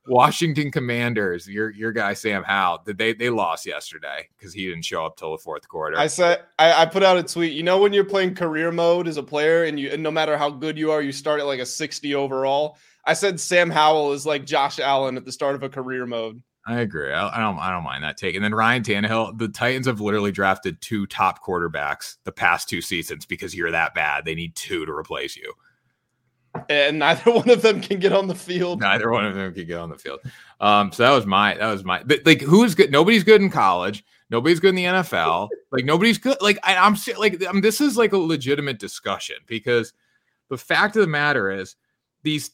Washington 0.10 0.72
Commanders, 0.72 1.48
your 1.48 1.70
your 1.72 1.92
guy 1.92 2.14
Sam 2.14 2.44
Howell, 2.44 2.84
did 2.86 2.98
they 2.98 3.14
they 3.14 3.30
lost 3.30 3.66
yesterday 3.66 4.28
because 4.38 4.54
he 4.54 4.68
didn't 4.68 4.86
show 4.86 5.06
up 5.06 5.18
till 5.18 5.32
the 5.32 5.38
fourth 5.38 5.68
quarter. 5.68 5.98
I 5.98 6.08
said 6.08 6.44
I, 6.58 6.84
I, 6.84 6.86
put 6.86 7.04
out 7.04 7.18
a 7.18 7.24
tweet. 7.24 7.54
You 7.54 7.64
know 7.64 7.80
when 7.80 7.94
you're 7.94 8.04
playing 8.04 8.36
career 8.36 8.72
mode 8.72 9.08
as 9.08 9.18
a 9.18 9.24
player 9.24 9.64
and 9.64 9.80
you 9.80 9.90
and 9.92 10.04
no 10.04 10.12
matter 10.12 10.38
how 10.38 10.50
good 10.50 10.78
you 10.78 10.92
are, 10.92 11.02
you 11.02 11.12
start 11.12 11.40
at 11.40 11.46
like 11.46 11.60
a 11.60 11.66
60 11.66 12.16
overall. 12.16 12.78
I 13.06 13.14
said 13.14 13.40
Sam 13.40 13.70
Howell 13.70 14.14
is 14.14 14.26
like 14.26 14.46
Josh 14.46 14.80
Allen 14.80 15.16
at 15.18 15.26
the 15.26 15.32
start 15.32 15.56
of 15.56 15.64
a 15.64 15.70
career 15.70 16.06
mode. 16.06 16.42
I 16.68 16.82
agree. 16.82 17.12
I, 17.12 17.38
I, 17.38 17.40
don't. 17.40 17.58
I 17.58 17.72
don't 17.72 17.84
mind 17.84 18.04
that 18.04 18.18
take. 18.18 18.36
And 18.36 18.44
then 18.44 18.54
Ryan 18.54 18.84
Tannehill. 18.84 19.38
The 19.38 19.48
Titans 19.48 19.88
have 19.88 20.02
literally 20.02 20.32
drafted 20.32 20.82
two 20.82 21.08
top 21.08 21.44
quarterbacks 21.44 22.18
the 22.26 22.32
past 22.32 22.70
two 22.70 22.82
seasons 22.82 23.26
because 23.26 23.56
you're 23.56 23.72
that 23.72 23.96
bad. 23.96 24.26
They 24.26 24.36
need 24.36 24.56
two 24.56 24.86
to 24.86 24.92
replace 24.92 25.36
you 25.36 25.54
and 26.70 27.00
neither 27.00 27.32
one 27.32 27.50
of 27.50 27.62
them 27.62 27.82
can 27.82 28.00
get 28.00 28.14
on 28.14 28.28
the 28.28 28.36
field. 28.36 28.82
Neither 28.82 29.10
one 29.12 29.26
of 29.26 29.36
them 29.36 29.54
can 29.54 29.66
get 29.66 29.78
on 29.78 29.90
the 29.90 29.98
field. 29.98 30.20
Um, 30.60 30.92
so 30.92 31.04
that 31.04 31.12
was 31.12 31.26
my 31.26 31.56
that 31.56 31.72
was 31.72 31.84
my 31.84 32.04
but 32.04 32.26
like 32.26 32.42
who's 32.42 32.76
good? 32.76 32.92
Nobody's 32.92 33.24
good 33.24 33.42
in 33.42 33.50
college. 33.50 34.04
Nobody's 34.30 34.60
good 34.60 34.70
in 34.70 34.76
the 34.76 34.86
NFL. 34.86 35.50
like 35.72 35.86
nobody's 35.86 36.18
good. 36.18 36.38
Like 36.42 36.60
I, 36.64 36.74
am 36.74 36.96
like 37.18 37.44
I'm, 37.48 37.62
this 37.62 37.82
is 37.82 37.98
like 37.98 38.14
a 38.14 38.18
legitimate 38.18 38.80
discussion 38.80 39.38
because 39.48 39.94
the 40.50 40.58
fact 40.58 40.96
of 40.96 41.02
the 41.02 41.08
matter 41.08 41.52
is 41.52 41.76
these. 42.24 42.52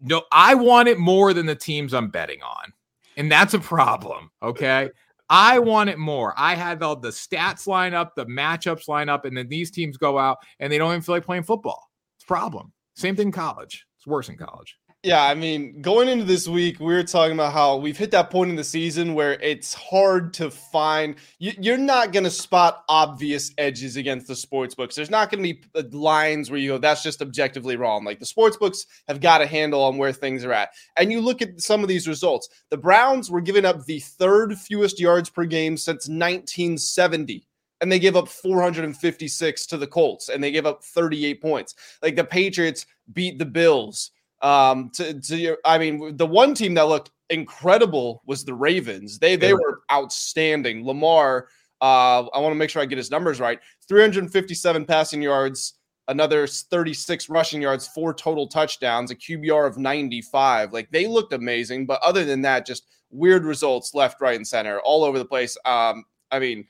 No, 0.00 0.22
I 0.30 0.54
want 0.54 0.88
it 0.88 0.98
more 0.98 1.32
than 1.32 1.46
the 1.46 1.54
teams 1.54 1.94
I'm 1.94 2.10
betting 2.10 2.42
on, 2.42 2.72
and 3.16 3.32
that's 3.32 3.54
a 3.54 3.58
problem. 3.58 4.30
Okay. 4.42 4.90
I 5.28 5.58
want 5.58 5.90
it 5.90 5.98
more. 5.98 6.32
I 6.36 6.54
had 6.54 6.82
all 6.84 6.94
the 6.94 7.08
stats 7.08 7.66
line 7.66 7.94
up, 7.94 8.14
the 8.14 8.26
matchups 8.26 8.86
line 8.86 9.08
up, 9.08 9.24
and 9.24 9.36
then 9.36 9.48
these 9.48 9.72
teams 9.72 9.96
go 9.96 10.18
out 10.18 10.38
and 10.60 10.72
they 10.72 10.78
don't 10.78 10.92
even 10.92 11.02
feel 11.02 11.16
like 11.16 11.24
playing 11.24 11.42
football. 11.42 11.90
It's 12.16 12.22
a 12.22 12.28
problem. 12.28 12.72
Same 12.96 13.14
thing 13.14 13.28
in 13.28 13.32
college. 13.32 13.86
It's 13.98 14.06
worse 14.06 14.28
in 14.28 14.36
college. 14.36 14.76
Yeah, 15.02 15.22
I 15.22 15.34
mean, 15.34 15.82
going 15.82 16.08
into 16.08 16.24
this 16.24 16.48
week, 16.48 16.80
we 16.80 16.86
were 16.86 17.04
talking 17.04 17.34
about 17.34 17.52
how 17.52 17.76
we've 17.76 17.96
hit 17.96 18.10
that 18.10 18.30
point 18.30 18.50
in 18.50 18.56
the 18.56 18.64
season 18.64 19.14
where 19.14 19.34
it's 19.34 19.72
hard 19.72 20.34
to 20.34 20.50
find. 20.50 21.14
You, 21.38 21.74
are 21.74 21.78
not 21.78 22.12
going 22.12 22.24
to 22.24 22.30
spot 22.30 22.82
obvious 22.88 23.52
edges 23.56 23.96
against 23.96 24.26
the 24.26 24.34
sports 24.34 24.74
books. 24.74 24.96
There's 24.96 25.10
not 25.10 25.30
going 25.30 25.44
to 25.44 25.54
be 25.54 25.62
uh, 25.76 25.82
lines 25.92 26.50
where 26.50 26.58
you 26.58 26.70
go, 26.70 26.78
"That's 26.78 27.04
just 27.04 27.22
objectively 27.22 27.76
wrong." 27.76 28.04
Like 28.04 28.18
the 28.18 28.26
sports 28.26 28.56
books 28.56 28.84
have 29.06 29.20
got 29.20 29.42
a 29.42 29.46
handle 29.46 29.84
on 29.84 29.96
where 29.96 30.12
things 30.12 30.44
are 30.44 30.52
at. 30.52 30.70
And 30.96 31.12
you 31.12 31.20
look 31.20 31.40
at 31.40 31.60
some 31.60 31.82
of 31.82 31.88
these 31.88 32.08
results. 32.08 32.48
The 32.70 32.78
Browns 32.78 33.30
were 33.30 33.42
giving 33.42 33.66
up 33.66 33.84
the 33.84 34.00
third 34.00 34.58
fewest 34.58 34.98
yards 34.98 35.30
per 35.30 35.44
game 35.44 35.76
since 35.76 36.08
1970 36.08 37.46
and 37.80 37.90
they 37.90 37.98
give 37.98 38.16
up 38.16 38.28
456 38.28 39.66
to 39.66 39.76
the 39.76 39.86
Colts 39.86 40.28
and 40.28 40.42
they 40.42 40.50
give 40.50 40.66
up 40.66 40.82
38 40.82 41.42
points. 41.42 41.74
Like 42.02 42.16
the 42.16 42.24
Patriots 42.24 42.86
beat 43.12 43.38
the 43.38 43.46
Bills. 43.46 44.10
Um, 44.42 44.90
to, 44.94 45.18
to 45.20 45.36
your, 45.36 45.58
I 45.64 45.78
mean, 45.78 46.16
the 46.16 46.26
one 46.26 46.54
team 46.54 46.74
that 46.74 46.88
looked 46.88 47.10
incredible 47.30 48.22
was 48.26 48.44
the 48.44 48.54
Ravens. 48.54 49.18
They 49.18 49.36
they 49.36 49.54
were 49.54 49.80
outstanding. 49.90 50.86
Lamar, 50.86 51.48
uh, 51.80 52.26
I 52.26 52.38
want 52.38 52.52
to 52.52 52.58
make 52.58 52.70
sure 52.70 52.82
I 52.82 52.86
get 52.86 52.98
his 52.98 53.10
numbers 53.10 53.40
right. 53.40 53.58
357 53.88 54.84
passing 54.84 55.22
yards, 55.22 55.74
another 56.08 56.46
36 56.46 57.28
rushing 57.28 57.62
yards, 57.62 57.88
four 57.88 58.14
total 58.14 58.46
touchdowns, 58.46 59.10
a 59.10 59.16
QBR 59.16 59.66
of 59.66 59.78
95. 59.78 60.72
Like 60.72 60.90
they 60.90 61.06
looked 61.06 61.32
amazing, 61.32 61.86
but 61.86 62.00
other 62.02 62.24
than 62.24 62.42
that, 62.42 62.66
just 62.66 62.86
weird 63.10 63.44
results 63.44 63.94
left, 63.94 64.20
right, 64.20 64.36
and 64.36 64.46
center 64.46 64.80
all 64.80 65.04
over 65.04 65.18
the 65.18 65.24
place. 65.24 65.56
Um, 65.64 66.04
I 66.30 66.38
mean, 66.38 66.66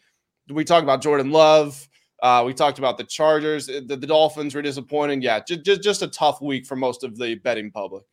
we 0.51 0.65
talked 0.65 0.85
about 0.85 1.03
Jordan 1.03 1.31
Love. 1.31 1.89
Uh, 2.23 2.43
we 2.47 2.55
talked 2.55 2.79
about 2.79 2.97
the 2.97 3.05
Chargers. 3.05 3.67
The, 3.67 3.81
the 3.81 4.07
Dolphins 4.07 4.55
were 4.55 4.63
disappointing. 4.63 5.23
Yeah, 5.23 5.41
just, 5.47 5.65
just 5.65 5.83
just 5.83 6.03
a 6.03 6.09
tough 6.09 6.41
week 6.41 6.67
for 6.67 6.77
most 6.77 7.05
of 7.05 7.17
the 7.19 7.35
betting 7.37 7.71
public. 7.71 8.05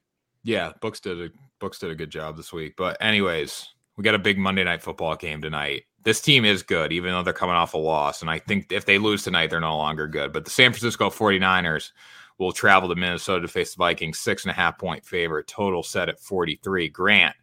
Yeah, 0.44 0.74
books 0.82 1.00
did 1.00 1.20
a 1.22 1.30
books 1.60 1.80
did 1.80 1.92
a 1.92 1.96
good 1.96 2.10
job 2.10 2.36
this 2.36 2.52
week. 2.52 2.74
But 2.78 2.98
anyways, 3.00 3.70
we 3.96 4.04
got 4.04 4.16
a 4.16 4.20
big 4.20 4.38
Monday 4.38 4.64
night 4.64 4.82
football 4.82 5.16
game 5.16 5.42
tonight. 5.42 5.84
This 6.04 6.20
team 6.20 6.44
is 6.44 6.64
good, 6.64 6.92
even 6.92 7.12
though 7.12 7.24
they're 7.24 7.34
coming 7.34 7.56
off 7.56 7.74
a 7.74 7.78
loss. 7.78 8.22
And 8.22 8.30
I 8.30 8.40
think 8.40 8.72
if 8.72 8.86
they 8.86 8.98
lose 8.98 9.24
tonight, 9.24 9.50
they're 9.50 9.62
no 9.62 9.78
longer 9.78 10.08
good. 10.08 10.34
But 10.34 10.44
the 10.44 10.52
San 10.52 10.72
Francisco 10.72 11.10
49ers 11.10 11.92
will 12.38 12.52
travel 12.52 12.90
to 12.90 12.96
Minnesota 12.96 13.44
to 13.44 13.48
face 13.48 13.74
the 13.74 13.80
Vikings, 13.80 14.20
six 14.20 14.44
and 14.44 14.52
a 14.52 14.54
half 14.54 14.78
point 14.78 15.06
favorite, 15.06 15.48
total 15.48 15.82
set 15.82 16.10
at 16.10 16.20
43. 16.20 16.90
Grant, 16.90 17.36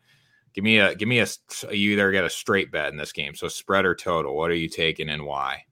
give 0.55 0.65
me 0.65 0.79
a 0.79 0.95
give 0.95 1.09
me 1.09 1.21
a 1.21 1.27
you 1.71 1.93
either 1.93 2.11
get 2.13 2.25
a 2.25 2.31
straight 2.31 2.71
bet 2.71 2.91
in 2.91 2.97
this 2.97 3.13
game. 3.13 3.35
So 3.35 3.49
spread 3.49 3.85
or 3.85 3.95
total. 3.95 4.37
What 4.37 4.51
are 4.51 4.55
you 4.55 4.69
taking 4.69 5.09
and 5.09 5.25
why? 5.25 5.65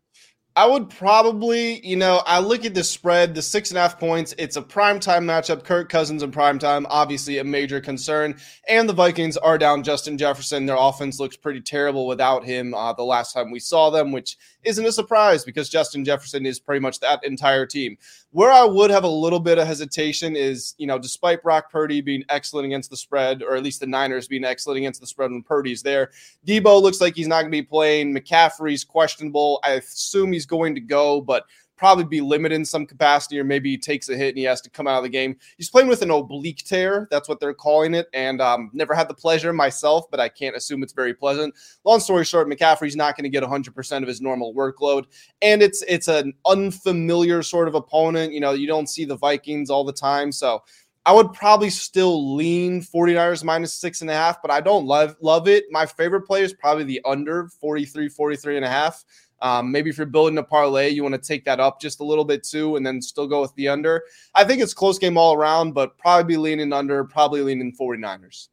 I 0.58 0.66
would 0.66 0.90
probably, 0.90 1.86
you 1.86 1.94
know, 1.94 2.20
I 2.26 2.40
look 2.40 2.64
at 2.64 2.74
the 2.74 2.82
spread, 2.82 3.32
the 3.32 3.42
six 3.42 3.70
and 3.70 3.78
a 3.78 3.82
half 3.82 3.96
points. 3.96 4.34
It's 4.38 4.56
a 4.56 4.60
primetime 4.60 5.22
matchup. 5.22 5.62
Kirk 5.62 5.88
Cousins 5.88 6.24
in 6.24 6.32
primetime, 6.32 6.84
obviously 6.88 7.38
a 7.38 7.44
major 7.44 7.80
concern. 7.80 8.34
And 8.68 8.88
the 8.88 8.92
Vikings 8.92 9.36
are 9.36 9.56
down 9.56 9.84
Justin 9.84 10.18
Jefferson. 10.18 10.66
Their 10.66 10.74
offense 10.76 11.20
looks 11.20 11.36
pretty 11.36 11.60
terrible 11.60 12.08
without 12.08 12.44
him 12.44 12.74
uh, 12.74 12.92
the 12.92 13.04
last 13.04 13.34
time 13.34 13.52
we 13.52 13.60
saw 13.60 13.90
them, 13.90 14.10
which 14.10 14.36
isn't 14.64 14.84
a 14.84 14.90
surprise 14.90 15.44
because 15.44 15.68
Justin 15.68 16.04
Jefferson 16.04 16.44
is 16.44 16.58
pretty 16.58 16.80
much 16.80 16.98
that 16.98 17.24
entire 17.24 17.64
team. 17.64 17.96
Where 18.30 18.52
I 18.52 18.64
would 18.64 18.90
have 18.90 19.04
a 19.04 19.08
little 19.08 19.40
bit 19.40 19.58
of 19.58 19.66
hesitation 19.66 20.36
is, 20.36 20.74
you 20.76 20.86
know, 20.86 20.98
despite 20.98 21.42
Brock 21.42 21.70
Purdy 21.70 22.02
being 22.02 22.24
excellent 22.28 22.66
against 22.66 22.90
the 22.90 22.96
spread, 22.96 23.42
or 23.42 23.54
at 23.56 23.62
least 23.62 23.80
the 23.80 23.86
Niners 23.86 24.28
being 24.28 24.44
excellent 24.44 24.78
against 24.78 25.00
the 25.00 25.06
spread 25.06 25.30
when 25.30 25.42
Purdy's 25.42 25.82
there, 25.82 26.10
Deebo 26.46 26.82
looks 26.82 27.00
like 27.00 27.16
he's 27.16 27.28
not 27.28 27.42
going 27.42 27.52
to 27.52 27.58
be 27.58 27.62
playing. 27.62 28.14
McCaffrey's 28.14 28.84
questionable. 28.84 29.60
I 29.64 29.72
assume 29.72 30.32
he's 30.32 30.44
going 30.48 30.74
to 30.74 30.80
go, 30.80 31.20
but 31.20 31.44
probably 31.78 32.04
be 32.04 32.20
limited 32.20 32.56
in 32.56 32.64
some 32.64 32.84
capacity, 32.84 33.38
or 33.38 33.44
maybe 33.44 33.70
he 33.70 33.78
takes 33.78 34.08
a 34.08 34.16
hit 34.16 34.30
and 34.30 34.38
he 34.38 34.44
has 34.44 34.60
to 34.60 34.68
come 34.68 34.86
out 34.86 34.98
of 34.98 35.04
the 35.04 35.08
game. 35.08 35.36
He's 35.56 35.70
playing 35.70 35.88
with 35.88 36.02
an 36.02 36.10
oblique 36.10 36.64
tear. 36.64 37.06
That's 37.10 37.28
what 37.28 37.40
they're 37.40 37.54
calling 37.54 37.94
it. 37.94 38.08
And 38.12 38.42
um, 38.42 38.70
never 38.74 38.94
had 38.94 39.08
the 39.08 39.14
pleasure 39.14 39.52
myself, 39.52 40.10
but 40.10 40.20
I 40.20 40.28
can't 40.28 40.56
assume 40.56 40.82
it's 40.82 40.92
very 40.92 41.14
pleasant. 41.14 41.54
Long 41.84 42.00
story 42.00 42.24
short, 42.24 42.48
McCaffrey's 42.48 42.96
not 42.96 43.16
going 43.16 43.24
to 43.24 43.30
get 43.30 43.44
100% 43.44 44.02
of 44.02 44.08
his 44.08 44.20
normal 44.20 44.52
workload. 44.52 45.04
And 45.40 45.62
it's 45.62 45.82
it's 45.86 46.08
an 46.08 46.34
unfamiliar 46.44 47.42
sort 47.42 47.68
of 47.68 47.76
opponent. 47.76 48.32
You 48.32 48.40
know, 48.40 48.52
you 48.52 48.66
don't 48.66 48.88
see 48.88 49.04
the 49.04 49.16
Vikings 49.16 49.70
all 49.70 49.84
the 49.84 49.92
time. 49.92 50.32
So 50.32 50.62
I 51.08 51.12
would 51.12 51.32
probably 51.32 51.70
still 51.70 52.36
lean 52.36 52.82
49ers 52.82 53.42
minus 53.42 53.72
six 53.72 54.02
and 54.02 54.10
a 54.10 54.12
half, 54.12 54.42
but 54.42 54.50
I 54.50 54.60
don't 54.60 54.84
love 54.84 55.16
love 55.22 55.48
it. 55.48 55.64
My 55.70 55.86
favorite 55.86 56.26
play 56.26 56.42
is 56.42 56.52
probably 56.52 56.84
the 56.84 57.00
under 57.06 57.48
43, 57.62 58.10
43 58.10 58.56
and 58.56 58.64
a 58.66 58.68
half. 58.68 59.06
Um, 59.40 59.72
maybe 59.72 59.88
if 59.88 59.96
you're 59.96 60.06
building 60.06 60.36
a 60.36 60.42
parlay, 60.42 60.90
you 60.90 61.02
want 61.02 61.14
to 61.14 61.18
take 61.18 61.46
that 61.46 61.60
up 61.60 61.80
just 61.80 62.00
a 62.00 62.04
little 62.04 62.26
bit 62.26 62.44
too, 62.44 62.76
and 62.76 62.86
then 62.86 63.00
still 63.00 63.26
go 63.26 63.40
with 63.40 63.54
the 63.54 63.68
under. 63.68 64.02
I 64.34 64.44
think 64.44 64.60
it's 64.60 64.74
close 64.74 64.98
game 64.98 65.16
all 65.16 65.32
around, 65.32 65.72
but 65.72 65.96
probably 65.96 66.36
leaning 66.36 66.74
under, 66.74 67.02
probably 67.04 67.40
leaning 67.40 67.74
49ers. 67.74 68.48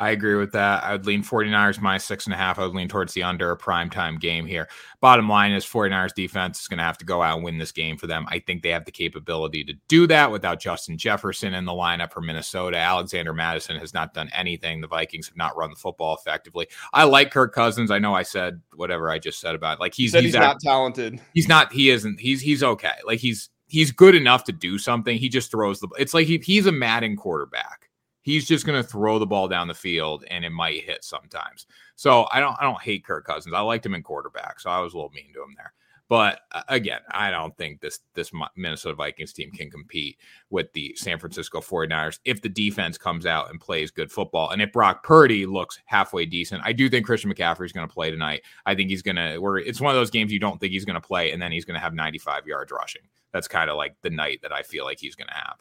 I 0.00 0.12
agree 0.12 0.36
with 0.36 0.52
that. 0.52 0.82
I 0.82 0.92
would 0.92 1.04
lean 1.04 1.22
49ers 1.22 1.78
minus 1.78 2.04
six 2.04 2.24
and 2.24 2.32
a 2.32 2.36
half. 2.36 2.58
I 2.58 2.62
would 2.62 2.74
lean 2.74 2.88
towards 2.88 3.12
the 3.12 3.22
under 3.22 3.50
a 3.50 3.56
prime 3.56 3.90
time 3.90 4.16
game 4.16 4.46
here. 4.46 4.66
Bottom 5.00 5.28
line 5.28 5.52
is 5.52 5.66
49ers 5.66 6.14
defense 6.14 6.58
is 6.62 6.68
going 6.68 6.78
to 6.78 6.84
have 6.84 6.96
to 6.98 7.04
go 7.04 7.22
out 7.22 7.36
and 7.36 7.44
win 7.44 7.58
this 7.58 7.70
game 7.70 7.98
for 7.98 8.06
them. 8.06 8.24
I 8.28 8.38
think 8.38 8.62
they 8.62 8.70
have 8.70 8.86
the 8.86 8.92
capability 8.92 9.62
to 9.64 9.74
do 9.88 10.06
that 10.06 10.32
without 10.32 10.58
Justin 10.58 10.96
Jefferson 10.96 11.52
in 11.52 11.66
the 11.66 11.72
lineup 11.72 12.14
for 12.14 12.22
Minnesota. 12.22 12.78
Alexander 12.78 13.34
Mattison 13.34 13.76
has 13.76 13.92
not 13.92 14.14
done 14.14 14.30
anything. 14.34 14.80
The 14.80 14.88
Vikings 14.88 15.28
have 15.28 15.36
not 15.36 15.54
run 15.54 15.68
the 15.68 15.76
football 15.76 16.16
effectively. 16.18 16.66
I 16.94 17.04
like 17.04 17.30
Kirk 17.30 17.54
Cousins. 17.54 17.90
I 17.90 17.98
know 17.98 18.14
I 18.14 18.22
said 18.22 18.62
whatever 18.74 19.10
I 19.10 19.18
just 19.18 19.38
said 19.38 19.54
about 19.54 19.74
it. 19.74 19.80
like 19.80 19.92
he's 19.92 20.14
he's, 20.14 20.22
he's 20.22 20.34
not 20.34 20.60
talented. 20.60 21.20
He's 21.34 21.46
not. 21.46 21.74
He 21.74 21.90
isn't. 21.90 22.18
He's 22.18 22.40
he's 22.40 22.62
okay. 22.62 22.94
Like 23.04 23.18
he's 23.18 23.50
he's 23.68 23.92
good 23.92 24.14
enough 24.14 24.44
to 24.44 24.52
do 24.52 24.78
something. 24.78 25.18
He 25.18 25.28
just 25.28 25.50
throws 25.50 25.78
the. 25.78 25.88
It's 25.98 26.14
like 26.14 26.26
he, 26.26 26.38
he's 26.38 26.64
a 26.64 26.72
Madden 26.72 27.16
quarterback 27.16 27.89
he's 28.30 28.46
just 28.46 28.64
going 28.64 28.80
to 28.80 28.88
throw 28.88 29.18
the 29.18 29.26
ball 29.26 29.48
down 29.48 29.68
the 29.68 29.74
field 29.74 30.24
and 30.30 30.44
it 30.44 30.50
might 30.50 30.84
hit 30.84 31.04
sometimes. 31.04 31.66
So 31.96 32.26
I 32.30 32.40
don't 32.40 32.56
I 32.60 32.62
don't 32.62 32.80
hate 32.80 33.04
Kirk 33.04 33.26
Cousins. 33.26 33.54
I 33.54 33.60
liked 33.60 33.84
him 33.84 33.94
in 33.94 34.02
quarterback, 34.02 34.60
so 34.60 34.70
I 34.70 34.80
was 34.80 34.94
a 34.94 34.96
little 34.96 35.10
mean 35.10 35.32
to 35.34 35.42
him 35.42 35.54
there. 35.56 35.72
But 36.08 36.40
uh, 36.50 36.62
again, 36.68 37.00
I 37.12 37.30
don't 37.30 37.56
think 37.56 37.80
this 37.80 38.00
this 38.14 38.32
Minnesota 38.56 38.96
Vikings 38.96 39.32
team 39.32 39.52
can 39.52 39.70
compete 39.70 40.18
with 40.50 40.72
the 40.72 40.92
San 40.96 41.18
Francisco 41.18 41.60
49ers 41.60 42.18
if 42.24 42.42
the 42.42 42.48
defense 42.48 42.98
comes 42.98 43.26
out 43.26 43.50
and 43.50 43.60
plays 43.60 43.92
good 43.92 44.10
football. 44.10 44.50
And 44.50 44.60
if 44.60 44.72
Brock 44.72 45.04
Purdy 45.04 45.46
looks 45.46 45.78
halfway 45.84 46.26
decent, 46.26 46.62
I 46.64 46.72
do 46.72 46.88
think 46.88 47.06
Christian 47.06 47.32
McCaffrey 47.32 47.64
is 47.64 47.72
going 47.72 47.86
to 47.86 47.94
play 47.94 48.10
tonight. 48.10 48.42
I 48.66 48.74
think 48.74 48.90
he's 48.90 49.02
going 49.02 49.16
to 49.16 49.56
it's 49.56 49.80
one 49.80 49.94
of 49.94 50.00
those 50.00 50.10
games 50.10 50.32
you 50.32 50.40
don't 50.40 50.58
think 50.58 50.72
he's 50.72 50.84
going 50.84 51.00
to 51.00 51.06
play 51.06 51.30
and 51.30 51.40
then 51.40 51.52
he's 51.52 51.64
going 51.64 51.76
to 51.76 51.80
have 51.80 51.94
95 51.94 52.44
yards 52.44 52.72
rushing. 52.72 53.02
That's 53.32 53.46
kind 53.46 53.70
of 53.70 53.76
like 53.76 53.94
the 54.02 54.10
night 54.10 54.40
that 54.42 54.52
I 54.52 54.62
feel 54.62 54.84
like 54.84 54.98
he's 54.98 55.14
going 55.14 55.28
to 55.28 55.34
have. 55.34 55.58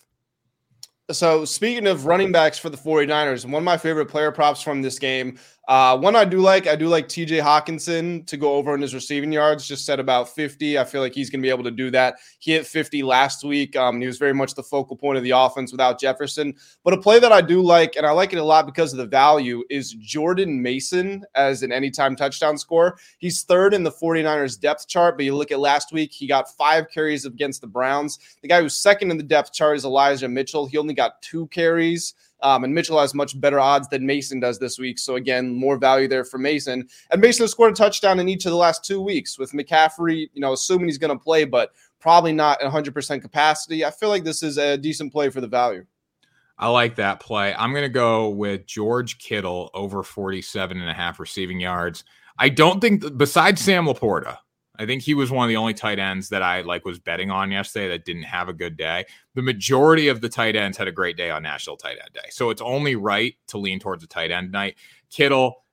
So, 1.11 1.43
speaking 1.43 1.87
of 1.87 2.05
running 2.05 2.31
backs 2.31 2.59
for 2.59 2.69
the 2.69 2.77
49ers, 2.77 3.43
one 3.43 3.55
of 3.55 3.63
my 3.63 3.77
favorite 3.77 4.09
player 4.09 4.31
props 4.31 4.61
from 4.61 4.83
this 4.83 4.99
game 4.99 5.39
uh, 5.69 5.95
one 5.95 6.15
I 6.15 6.25
do 6.25 6.39
like, 6.39 6.65
I 6.65 6.75
do 6.75 6.87
like 6.87 7.07
TJ 7.07 7.43
Hockenson 7.43 8.25
to 8.25 8.37
go 8.37 8.55
over 8.55 8.73
in 8.73 8.81
his 8.81 8.95
receiving 8.95 9.31
yards, 9.31 9.67
just 9.67 9.85
set 9.85 9.99
about 9.99 10.27
50. 10.27 10.79
I 10.79 10.83
feel 10.83 10.99
like 10.99 11.13
he's 11.13 11.29
going 11.29 11.41
to 11.41 11.45
be 11.45 11.51
able 11.51 11.63
to 11.63 11.69
do 11.69 11.91
that. 11.91 12.15
He 12.39 12.53
hit 12.53 12.65
50 12.65 13.03
last 13.03 13.43
week. 13.43 13.75
Um, 13.75 14.01
he 14.01 14.07
was 14.07 14.17
very 14.17 14.33
much 14.33 14.55
the 14.55 14.63
focal 14.63 14.97
point 14.97 15.19
of 15.19 15.23
the 15.23 15.29
offense 15.29 15.71
without 15.71 15.99
Jefferson. 15.99 16.55
But 16.83 16.95
a 16.95 16.97
play 16.97 17.19
that 17.19 17.31
I 17.31 17.41
do 17.41 17.61
like, 17.61 17.97
and 17.97 18.05
I 18.07 18.09
like 18.09 18.33
it 18.33 18.39
a 18.39 18.43
lot 18.43 18.65
because 18.65 18.93
of 18.93 18.97
the 18.97 19.05
value, 19.05 19.63
is 19.69 19.93
Jordan 19.93 20.59
Mason 20.59 21.23
as 21.35 21.61
an 21.61 21.71
anytime 21.71 22.15
touchdown 22.15 22.57
score. 22.57 22.97
He's 23.19 23.43
third 23.43 23.75
in 23.75 23.83
the 23.83 23.91
49ers 23.91 24.59
depth 24.59 24.87
chart, 24.87 25.17
but 25.17 25.25
you 25.25 25.35
look 25.35 25.51
at 25.51 25.59
last 25.59 25.93
week, 25.93 26.11
he 26.11 26.25
got 26.25 26.49
five 26.49 26.89
carries 26.89 27.25
against 27.25 27.61
the 27.61 27.67
Browns. 27.67 28.17
The 28.41 28.47
guy 28.47 28.59
who's 28.59 28.73
second 28.73 29.11
in 29.11 29.17
the 29.17 29.23
depth 29.23 29.53
chart 29.53 29.77
is 29.77 29.85
Elijah 29.85 30.27
Mitchell. 30.29 30.65
He 30.65 30.79
only 30.79 30.95
got 30.95 31.21
two 31.21 31.45
carries. 31.49 32.15
Um, 32.41 32.63
and 32.63 32.73
Mitchell 32.73 32.99
has 32.99 33.13
much 33.13 33.39
better 33.39 33.59
odds 33.59 33.87
than 33.89 34.05
Mason 34.05 34.39
does 34.39 34.59
this 34.59 34.79
week. 34.79 34.99
So 34.99 35.15
again, 35.15 35.53
more 35.53 35.77
value 35.77 36.07
there 36.07 36.23
for 36.23 36.37
Mason. 36.37 36.87
And 37.11 37.21
Mason 37.21 37.43
has 37.43 37.51
scored 37.51 37.73
a 37.73 37.75
touchdown 37.75 38.19
in 38.19 38.29
each 38.29 38.45
of 38.45 38.51
the 38.51 38.57
last 38.57 38.85
two 38.85 39.01
weeks 39.01 39.37
with 39.37 39.51
McCaffrey, 39.51 40.29
you 40.33 40.41
know, 40.41 40.53
assuming 40.53 40.87
he's 40.87 40.97
going 40.97 41.17
to 41.17 41.21
play, 41.21 41.43
but 41.43 41.71
probably 41.99 42.31
not 42.31 42.59
100% 42.61 43.21
capacity. 43.21 43.83
I 43.83 43.91
feel 43.91 44.09
like 44.09 44.23
this 44.23 44.41
is 44.43 44.57
a 44.57 44.77
decent 44.77 45.11
play 45.11 45.29
for 45.29 45.41
the 45.41 45.47
value. 45.47 45.85
I 46.57 46.67
like 46.67 46.95
that 46.95 47.21
play. 47.21 47.53
I'm 47.53 47.71
going 47.71 47.83
to 47.83 47.89
go 47.89 48.29
with 48.29 48.65
George 48.65 49.17
Kittle 49.17 49.69
over 49.73 50.03
47 50.03 50.79
and 50.79 50.89
a 50.89 50.93
half 50.93 51.19
receiving 51.19 51.59
yards. 51.59 52.03
I 52.37 52.49
don't 52.49 52.81
think, 52.81 53.17
besides 53.17 53.61
Sam 53.61 53.85
LaPorta, 53.85 54.37
I 54.79 54.85
think 54.85 55.03
he 55.03 55.13
was 55.13 55.29
one 55.29 55.43
of 55.43 55.49
the 55.49 55.57
only 55.57 55.73
tight 55.73 55.99
ends 55.99 56.29
that 56.29 56.41
I 56.41 56.61
like 56.61 56.85
was 56.85 56.99
betting 56.99 57.29
on 57.29 57.51
yesterday 57.51 57.89
that 57.89 58.05
didn't 58.05 58.23
have 58.23 58.47
a 58.47 58.53
good 58.53 58.77
day. 58.77 59.05
The 59.35 59.41
majority 59.41 60.07
of 60.07 60.21
the 60.21 60.29
tight 60.29 60.55
ends 60.55 60.77
had 60.77 60.87
a 60.87 60.91
great 60.91 61.17
day 61.17 61.29
on 61.29 61.43
National 61.43 61.75
Tight 61.75 61.97
End 62.01 62.13
Day. 62.13 62.29
So 62.29 62.49
it's 62.49 62.61
only 62.61 62.95
right 62.95 63.35
to 63.47 63.57
lean 63.57 63.79
towards 63.79 64.05
a 64.05 64.07
tight 64.07 64.31
end 64.31 64.53
night. 64.53 64.77
Kittle, 65.09 65.65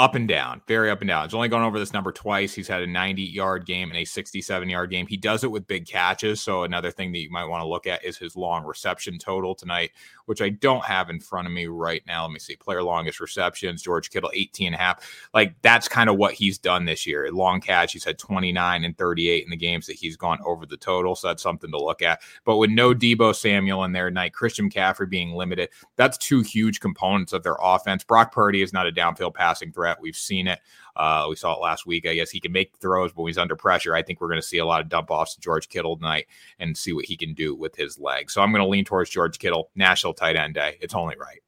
up 0.00 0.14
and 0.14 0.28
down, 0.28 0.62
very 0.66 0.90
up 0.90 1.00
and 1.02 1.08
down. 1.08 1.24
He's 1.24 1.34
only 1.34 1.48
gone 1.48 1.62
over 1.62 1.78
this 1.78 1.92
number 1.92 2.10
twice. 2.10 2.54
He's 2.54 2.68
had 2.68 2.80
a 2.80 2.86
90 2.86 3.22
yard 3.22 3.66
game 3.66 3.90
and 3.90 3.98
a 3.98 4.04
67 4.04 4.68
yard 4.68 4.90
game. 4.90 5.06
He 5.06 5.18
does 5.18 5.44
it 5.44 5.50
with 5.50 5.66
big 5.66 5.86
catches. 5.86 6.40
So, 6.40 6.64
another 6.64 6.90
thing 6.90 7.12
that 7.12 7.18
you 7.18 7.30
might 7.30 7.44
want 7.44 7.62
to 7.62 7.68
look 7.68 7.86
at 7.86 8.04
is 8.04 8.16
his 8.16 8.34
long 8.34 8.64
reception 8.64 9.18
total 9.18 9.54
tonight, 9.54 9.90
which 10.30 10.40
I 10.40 10.50
don't 10.50 10.84
have 10.84 11.10
in 11.10 11.18
front 11.18 11.48
of 11.48 11.52
me 11.52 11.66
right 11.66 12.04
now. 12.06 12.22
Let 12.22 12.30
me 12.30 12.38
see. 12.38 12.54
Player 12.54 12.84
longest 12.84 13.18
receptions, 13.18 13.82
George 13.82 14.10
Kittle, 14.10 14.30
18 14.32 14.68
and 14.68 14.76
a 14.76 14.78
half. 14.78 15.28
Like, 15.34 15.60
that's 15.60 15.88
kind 15.88 16.08
of 16.08 16.18
what 16.18 16.34
he's 16.34 16.56
done 16.56 16.84
this 16.84 17.04
year. 17.04 17.28
Long 17.32 17.60
catch, 17.60 17.94
he's 17.94 18.04
had 18.04 18.16
29 18.16 18.84
and 18.84 18.96
38 18.96 19.42
in 19.42 19.50
the 19.50 19.56
games 19.56 19.88
that 19.88 19.96
he's 19.96 20.16
gone 20.16 20.38
over 20.44 20.66
the 20.66 20.76
total. 20.76 21.16
So, 21.16 21.26
that's 21.26 21.42
something 21.42 21.72
to 21.72 21.78
look 21.82 22.00
at. 22.00 22.22
But 22.44 22.58
with 22.58 22.70
no 22.70 22.94
Deebo 22.94 23.34
Samuel 23.34 23.82
in 23.82 23.90
there 23.90 24.08
tonight, 24.08 24.32
Christian 24.32 24.70
McCaffrey 24.70 25.10
being 25.10 25.34
limited, 25.34 25.70
that's 25.96 26.16
two 26.16 26.42
huge 26.42 26.78
components 26.78 27.32
of 27.32 27.42
their 27.42 27.56
offense. 27.60 28.04
Brock 28.04 28.30
Purdy 28.30 28.62
is 28.62 28.72
not 28.72 28.86
a 28.86 28.92
downfield 28.92 29.34
passing 29.34 29.72
threat. 29.72 30.00
We've 30.00 30.14
seen 30.14 30.46
it. 30.46 30.60
Uh, 30.96 31.26
we 31.28 31.36
saw 31.36 31.54
it 31.54 31.60
last 31.60 31.86
week. 31.86 32.06
I 32.06 32.14
guess 32.14 32.30
he 32.30 32.40
can 32.40 32.52
make 32.52 32.76
throws, 32.78 33.12
but 33.12 33.22
when 33.22 33.30
he's 33.30 33.38
under 33.38 33.56
pressure, 33.56 33.94
I 33.94 34.02
think 34.02 34.20
we're 34.20 34.28
going 34.28 34.40
to 34.40 34.46
see 34.46 34.58
a 34.58 34.66
lot 34.66 34.80
of 34.80 34.88
dump 34.88 35.10
offs 35.10 35.34
to 35.34 35.40
George 35.40 35.68
Kittle 35.68 35.96
tonight 35.96 36.26
and 36.58 36.76
see 36.76 36.92
what 36.92 37.04
he 37.04 37.16
can 37.16 37.34
do 37.34 37.54
with 37.54 37.76
his 37.76 37.98
legs. 37.98 38.32
So 38.32 38.42
I'm 38.42 38.52
going 38.52 38.62
to 38.62 38.68
lean 38.68 38.84
towards 38.84 39.10
George 39.10 39.38
Kittle, 39.38 39.70
National 39.74 40.14
Tight 40.14 40.36
End 40.36 40.54
Day. 40.54 40.78
It's 40.80 40.94
only 40.94 41.16
right. 41.18 41.40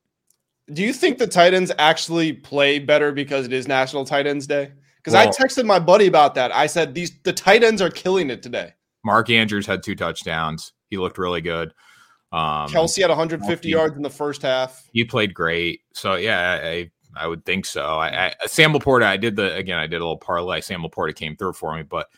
Do 0.72 0.82
you 0.82 0.92
think 0.92 1.18
the 1.18 1.26
tight 1.26 1.54
ends 1.54 1.72
actually 1.78 2.32
play 2.32 2.78
better 2.78 3.12
because 3.12 3.46
it 3.46 3.52
is 3.52 3.66
National 3.66 4.04
Tight 4.04 4.26
Ends 4.26 4.46
Day? 4.46 4.72
Because 4.96 5.14
well, 5.14 5.28
I 5.28 5.30
texted 5.30 5.64
my 5.64 5.80
buddy 5.80 6.06
about 6.06 6.34
that. 6.36 6.54
I 6.54 6.66
said 6.66 6.94
these 6.94 7.10
the 7.24 7.32
tight 7.32 7.64
ends 7.64 7.82
are 7.82 7.90
killing 7.90 8.30
it 8.30 8.42
today. 8.42 8.72
Mark 9.04 9.30
Andrews 9.30 9.66
had 9.66 9.82
two 9.82 9.96
touchdowns. 9.96 10.72
He 10.88 10.96
looked 10.96 11.18
really 11.18 11.40
good. 11.40 11.74
Um, 12.32 12.68
Kelce 12.68 13.00
had 13.00 13.10
150 13.10 13.68
yards 13.68 13.96
in 13.96 14.02
the 14.02 14.10
first 14.10 14.42
half. 14.42 14.88
He 14.92 15.04
played 15.04 15.34
great. 15.34 15.80
So 15.92 16.14
yeah, 16.14 16.60
I 16.62 16.90
I 17.16 17.26
would 17.26 17.44
think 17.44 17.66
so. 17.66 17.82
I, 17.82 18.28
I 18.28 18.46
Sam 18.46 18.72
LaPorta, 18.72 19.04
I 19.04 19.16
did 19.16 19.36
the 19.36 19.54
again, 19.54 19.78
I 19.78 19.86
did 19.86 19.96
a 19.96 20.04
little 20.04 20.16
parlay. 20.16 20.60
Sam 20.60 20.82
LaPorta 20.82 21.14
came 21.14 21.36
through 21.36 21.54
for 21.54 21.74
me, 21.76 21.82
but 21.82 22.08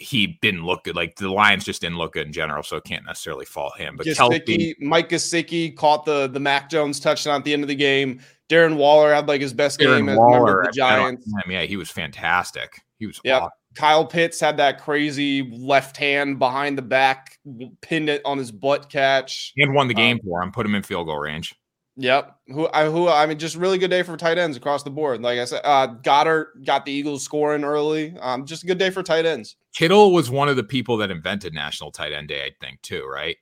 he 0.00 0.38
didn't 0.40 0.64
look 0.64 0.84
good. 0.84 0.96
Like 0.96 1.16
the 1.16 1.30
Lions 1.30 1.64
just 1.64 1.82
didn't 1.82 1.98
look 1.98 2.14
good 2.14 2.26
in 2.26 2.32
general, 2.32 2.62
so 2.62 2.76
it 2.76 2.84
can't 2.84 3.04
necessarily 3.04 3.44
fault 3.44 3.76
him. 3.76 3.96
But 3.96 4.06
Gesicki, 4.06 4.46
Kelce, 4.46 4.74
Mike 4.80 5.08
Gesicki 5.10 5.76
caught 5.76 6.04
the 6.04 6.26
the 6.26 6.40
Mac 6.40 6.70
Jones 6.70 7.00
touchdown 7.00 7.36
at 7.36 7.44
the 7.44 7.52
end 7.52 7.62
of 7.62 7.68
the 7.68 7.74
game. 7.74 8.20
Darren 8.48 8.76
Waller 8.76 9.14
had 9.14 9.28
like 9.28 9.40
his 9.40 9.52
best 9.52 9.78
Darren 9.78 10.06
game 10.06 10.16
Waller, 10.16 10.62
as 10.62 10.68
the 10.68 10.72
Giants. 10.72 11.32
Yeah, 11.48 11.62
he 11.62 11.76
was 11.76 11.90
fantastic. 11.90 12.80
He 12.98 13.06
was 13.06 13.20
yeah. 13.24 13.38
Awesome. 13.38 13.50
Kyle 13.76 14.04
Pitts 14.04 14.40
had 14.40 14.56
that 14.56 14.80
crazy 14.80 15.48
left 15.48 15.96
hand 15.96 16.40
behind 16.40 16.76
the 16.76 16.82
back, 16.82 17.38
pinned 17.80 18.08
it 18.08 18.20
on 18.24 18.36
his 18.36 18.50
butt 18.50 18.90
catch, 18.90 19.52
and 19.56 19.74
won 19.74 19.86
the 19.86 19.94
game 19.94 20.16
um, 20.16 20.20
for 20.24 20.42
him. 20.42 20.50
Put 20.50 20.66
him 20.66 20.74
in 20.74 20.82
field 20.82 21.06
goal 21.06 21.18
range. 21.18 21.54
Yep. 22.00 22.34
Who 22.48 22.66
I 22.72 22.86
who 22.86 23.08
I 23.08 23.26
mean, 23.26 23.38
just 23.38 23.56
really 23.56 23.76
good 23.76 23.90
day 23.90 24.02
for 24.02 24.16
tight 24.16 24.38
ends 24.38 24.56
across 24.56 24.82
the 24.82 24.90
board. 24.90 25.20
Like 25.20 25.38
I 25.38 25.44
said, 25.44 25.60
uh, 25.64 25.86
Goedert 25.86 26.64
got 26.64 26.86
the 26.86 26.92
Eagles 26.92 27.22
scoring 27.22 27.62
early. 27.62 28.16
Um, 28.20 28.46
just 28.46 28.62
a 28.62 28.66
good 28.66 28.78
day 28.78 28.88
for 28.88 29.02
tight 29.02 29.26
ends. 29.26 29.56
Kittle 29.74 30.14
was 30.14 30.30
one 30.30 30.48
of 30.48 30.56
the 30.56 30.64
people 30.64 30.96
that 30.96 31.10
invented 31.10 31.52
National 31.52 31.92
Tight 31.92 32.14
End 32.14 32.28
Day, 32.28 32.46
I 32.46 32.52
think, 32.58 32.80
too. 32.80 33.04
Right? 33.04 33.36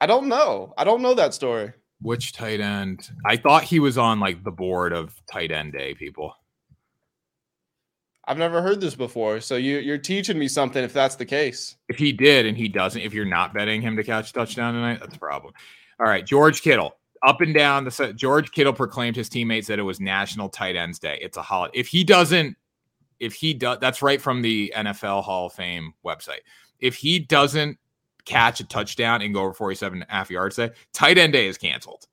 I 0.00 0.06
don't 0.06 0.28
know. 0.28 0.72
I 0.78 0.84
don't 0.84 1.02
know 1.02 1.14
that 1.14 1.34
story. 1.34 1.72
Which 2.00 2.32
tight 2.32 2.60
end? 2.60 3.10
I 3.26 3.36
thought 3.36 3.64
he 3.64 3.80
was 3.80 3.98
on 3.98 4.20
like 4.20 4.44
the 4.44 4.52
board 4.52 4.92
of 4.92 5.20
tight 5.26 5.50
end 5.50 5.72
day 5.72 5.94
people. 5.94 6.34
I've 8.26 8.38
never 8.38 8.62
heard 8.62 8.80
this 8.80 8.94
before. 8.94 9.40
So 9.40 9.56
you 9.56 9.78
you're 9.78 9.98
teaching 9.98 10.38
me 10.38 10.46
something 10.46 10.84
if 10.84 10.92
that's 10.92 11.16
the 11.16 11.26
case. 11.26 11.76
If 11.88 11.96
he 11.96 12.12
did 12.12 12.46
and 12.46 12.56
he 12.56 12.68
doesn't, 12.68 13.00
if 13.00 13.12
you're 13.12 13.24
not 13.24 13.52
betting 13.52 13.82
him 13.82 13.96
to 13.96 14.04
catch 14.04 14.30
a 14.30 14.32
touchdown 14.32 14.74
tonight, 14.74 15.00
that's 15.00 15.16
a 15.16 15.18
problem. 15.18 15.52
All 15.98 16.06
right, 16.06 16.24
George 16.24 16.62
Kittle. 16.62 16.96
Up 17.24 17.40
and 17.40 17.54
down 17.54 17.84
the 17.84 18.12
George 18.16 18.50
Kittle 18.50 18.72
proclaimed 18.72 19.14
his 19.14 19.28
teammates 19.28 19.68
that 19.68 19.78
it 19.78 19.82
was 19.82 20.00
National 20.00 20.48
Tight 20.48 20.74
Ends 20.74 20.98
Day. 20.98 21.18
It's 21.22 21.36
a 21.36 21.42
holiday. 21.42 21.78
If 21.78 21.86
he 21.86 22.02
doesn't, 22.02 22.56
if 23.20 23.34
he 23.34 23.54
does, 23.54 23.78
that's 23.80 24.02
right 24.02 24.20
from 24.20 24.42
the 24.42 24.72
NFL 24.76 25.22
Hall 25.22 25.46
of 25.46 25.52
Fame 25.52 25.94
website. 26.04 26.40
If 26.80 26.96
he 26.96 27.20
doesn't 27.20 27.78
catch 28.24 28.60
a 28.60 28.64
touchdown 28.64 29.22
and 29.22 29.32
go 29.32 29.42
over 29.42 29.52
47 29.52 30.02
and 30.02 30.10
a 30.10 30.12
half 30.12 30.30
yards 30.30 30.56
day, 30.56 30.70
tight 30.92 31.18
end 31.18 31.32
day 31.32 31.46
is 31.46 31.58
canceled. 31.58 32.06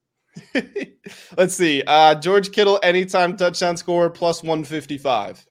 Let's 1.38 1.56
see. 1.56 1.84
Uh, 1.88 2.16
George 2.16 2.52
Kittle, 2.52 2.80
anytime 2.84 3.36
touchdown 3.36 3.78
score 3.78 4.10
plus 4.10 4.44
155. 4.44 5.46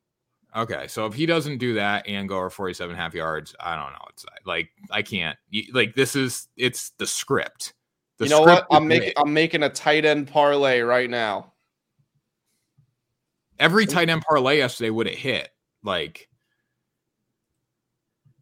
Okay, 0.57 0.87
so 0.89 1.07
if 1.07 1.15
he 1.15 1.27
doesn't 1.27 1.59
do 1.59 1.75
that 1.75 2.07
and 2.09 2.29
go 2.29 2.39
over 2.39 2.51
47 2.51 2.93
and 2.93 2.99
a 2.99 3.03
half 3.03 3.15
yards, 3.15 3.55
I 3.61 3.77
don't 3.77 3.93
know. 3.93 4.07
It's 4.11 4.25
like 4.47 4.71
I 4.91 5.03
can't 5.03 5.37
like 5.73 5.95
this 5.95 6.17
is 6.17 6.49
it's 6.57 6.91
the 6.99 7.07
script. 7.07 7.75
The 8.19 8.25
you 8.25 8.31
know 8.31 8.41
what? 8.43 8.67
I'm 8.71 8.89
making 8.89 9.13
I'm 9.17 9.33
making 9.33 9.63
a 9.63 9.69
tight 9.69 10.05
end 10.05 10.29
parlay 10.29 10.81
right 10.81 11.09
now. 11.09 11.53
Every 13.59 13.87
tight 13.87 14.09
end 14.09 14.23
parlay 14.29 14.59
yesterday 14.59 14.91
would 14.91 15.07
have 15.07 15.17
hit. 15.17 15.49
Like 15.83 16.29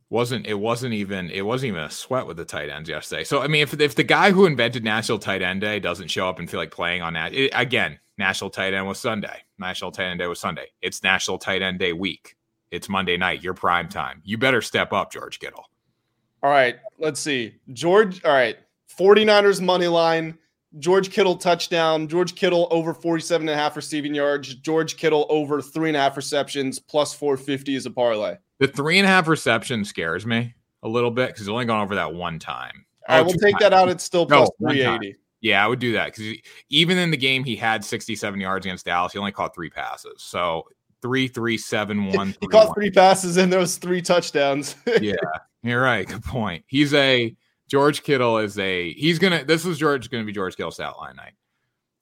wasn't 0.09 0.47
it 0.47 0.55
wasn't 0.55 0.95
even 0.95 1.31
it 1.31 1.43
wasn't 1.45 1.69
even 1.69 1.83
a 1.83 1.91
sweat 1.91 2.27
with 2.27 2.37
the 2.37 2.45
tight 2.45 2.71
ends 2.71 2.89
yesterday. 2.89 3.25
So 3.25 3.43
I 3.43 3.49
mean, 3.49 3.63
if 3.63 3.79
if 3.79 3.95
the 3.95 4.05
guy 4.05 4.31
who 4.31 4.47
invented 4.47 4.85
National 4.85 5.19
Tight 5.19 5.43
End 5.43 5.61
Day 5.61 5.81
doesn't 5.81 6.09
show 6.09 6.29
up 6.29 6.39
and 6.39 6.49
feel 6.51 6.61
like 6.61 6.71
playing 6.71 7.03
on 7.03 7.15
that 7.15 7.35
it, 7.35 7.51
again, 7.55 7.99
National 8.19 8.51
Tight 8.51 8.73
End 8.73 8.87
was 8.87 8.99
Sunday. 8.99 9.43
National 9.59 9.91
Tight 9.91 10.07
End 10.07 10.21
Day 10.21 10.27
was 10.27 10.41
Sunday. 10.41 10.67
It's 10.81 11.03
National 11.03 11.39
Tight 11.39 11.63
End 11.63 11.79
Day 11.79 11.93
week. 11.93 12.37
It's 12.71 12.89
Monday 12.89 13.17
night. 13.17 13.43
Your 13.43 13.55
prime 13.55 13.89
time. 13.89 14.23
You 14.25 14.39
better 14.39 14.63
step 14.63 14.93
up, 14.93 15.13
George 15.13 15.39
Kittle. 15.39 15.65
All 16.43 16.51
right, 16.51 16.77
let's 16.99 17.21
see. 17.21 17.57
George. 17.73 18.25
All 18.25 18.33
right, 18.33 18.57
49ers 18.99 19.61
money 19.61 19.89
line. 19.89 20.39
George 20.79 21.11
Kittle 21.11 21.37
touchdown. 21.37 22.09
George 22.09 22.35
Kittle 22.35 22.69
over 22.71 22.93
47 22.93 23.49
and 23.49 23.59
a 23.59 23.61
half 23.61 23.77
receiving 23.77 24.15
yards. 24.15 24.55
George 24.57 24.97
Kittle 24.97 25.27
over 25.31 25.63
three 25.63 25.89
and 25.89 25.97
a 25.97 26.01
half 26.01 26.17
receptions 26.17 26.79
plus 26.79 27.15
450 27.15 27.75
is 27.75 27.87
a 27.87 27.91
parlay. 27.91 28.37
The 28.59 28.69
three 28.69 28.99
and 28.99 29.07
a 29.07 29.09
half 29.09 29.29
reception 29.29 29.85
scares 29.85 30.27
me 30.27 30.55
a 30.83 30.89
little 30.89 31.11
bit 31.11 31.29
because 31.29 31.41
he's 31.41 31.49
only 31.49 31.65
gone 31.65 31.83
over 31.83 31.95
that 31.95 32.15
one 32.15 32.39
time. 32.39 32.85
I 33.09 33.23
will 33.23 33.31
oh, 33.31 33.35
take 33.35 33.53
times. 33.53 33.61
that 33.61 33.73
out. 33.73 33.89
It's 33.89 34.05
still 34.05 34.27
plus 34.27 34.51
no, 34.59 34.71
380. 34.71 35.17
Yeah, 35.41 35.65
I 35.65 35.69
would 35.69 35.79
do 35.79 35.93
that 35.93 36.07
because 36.07 36.39
even 36.71 36.99
in 36.99 37.11
the 37.11 37.17
game 37.17 37.45
he 37.45 37.57
had 37.57 37.85
67 37.85 38.41
yards 38.41 38.67
against 38.67 38.85
Dallas, 38.87 39.13
he 39.13 39.19
only 39.19 39.33
caught 39.33 39.55
three 39.55 39.71
passes. 39.71 40.23
So 40.23 40.65
three, 41.03 41.29
three, 41.29 41.59
seven, 41.59 42.07
one. 42.13 42.35
he 42.41 42.49
caught 42.49 42.69
one. 42.69 42.75
three 42.75 42.91
passes 42.91 43.37
and 43.37 43.53
there 43.53 43.61
was 43.61 43.77
three 43.77 44.03
touchdowns. 44.03 44.75
yeah, 45.01 45.15
you're 45.63 45.83
right. 45.83 46.07
Good 46.07 46.25
point. 46.25 46.65
He's 46.67 46.93
a 46.95 47.35
George 47.69 48.03
Kittle 48.03 48.39
is 48.39 48.59
a 48.59 48.93
he's 48.93 49.19
gonna. 49.19 49.45
This 49.45 49.65
is 49.65 49.79
George 49.79 50.11
going 50.11 50.23
to 50.23 50.27
be 50.27 50.33
George 50.33 50.57
Kittle's 50.57 50.75
stat 50.75 50.95
line 50.99 51.17
night. 51.17 51.33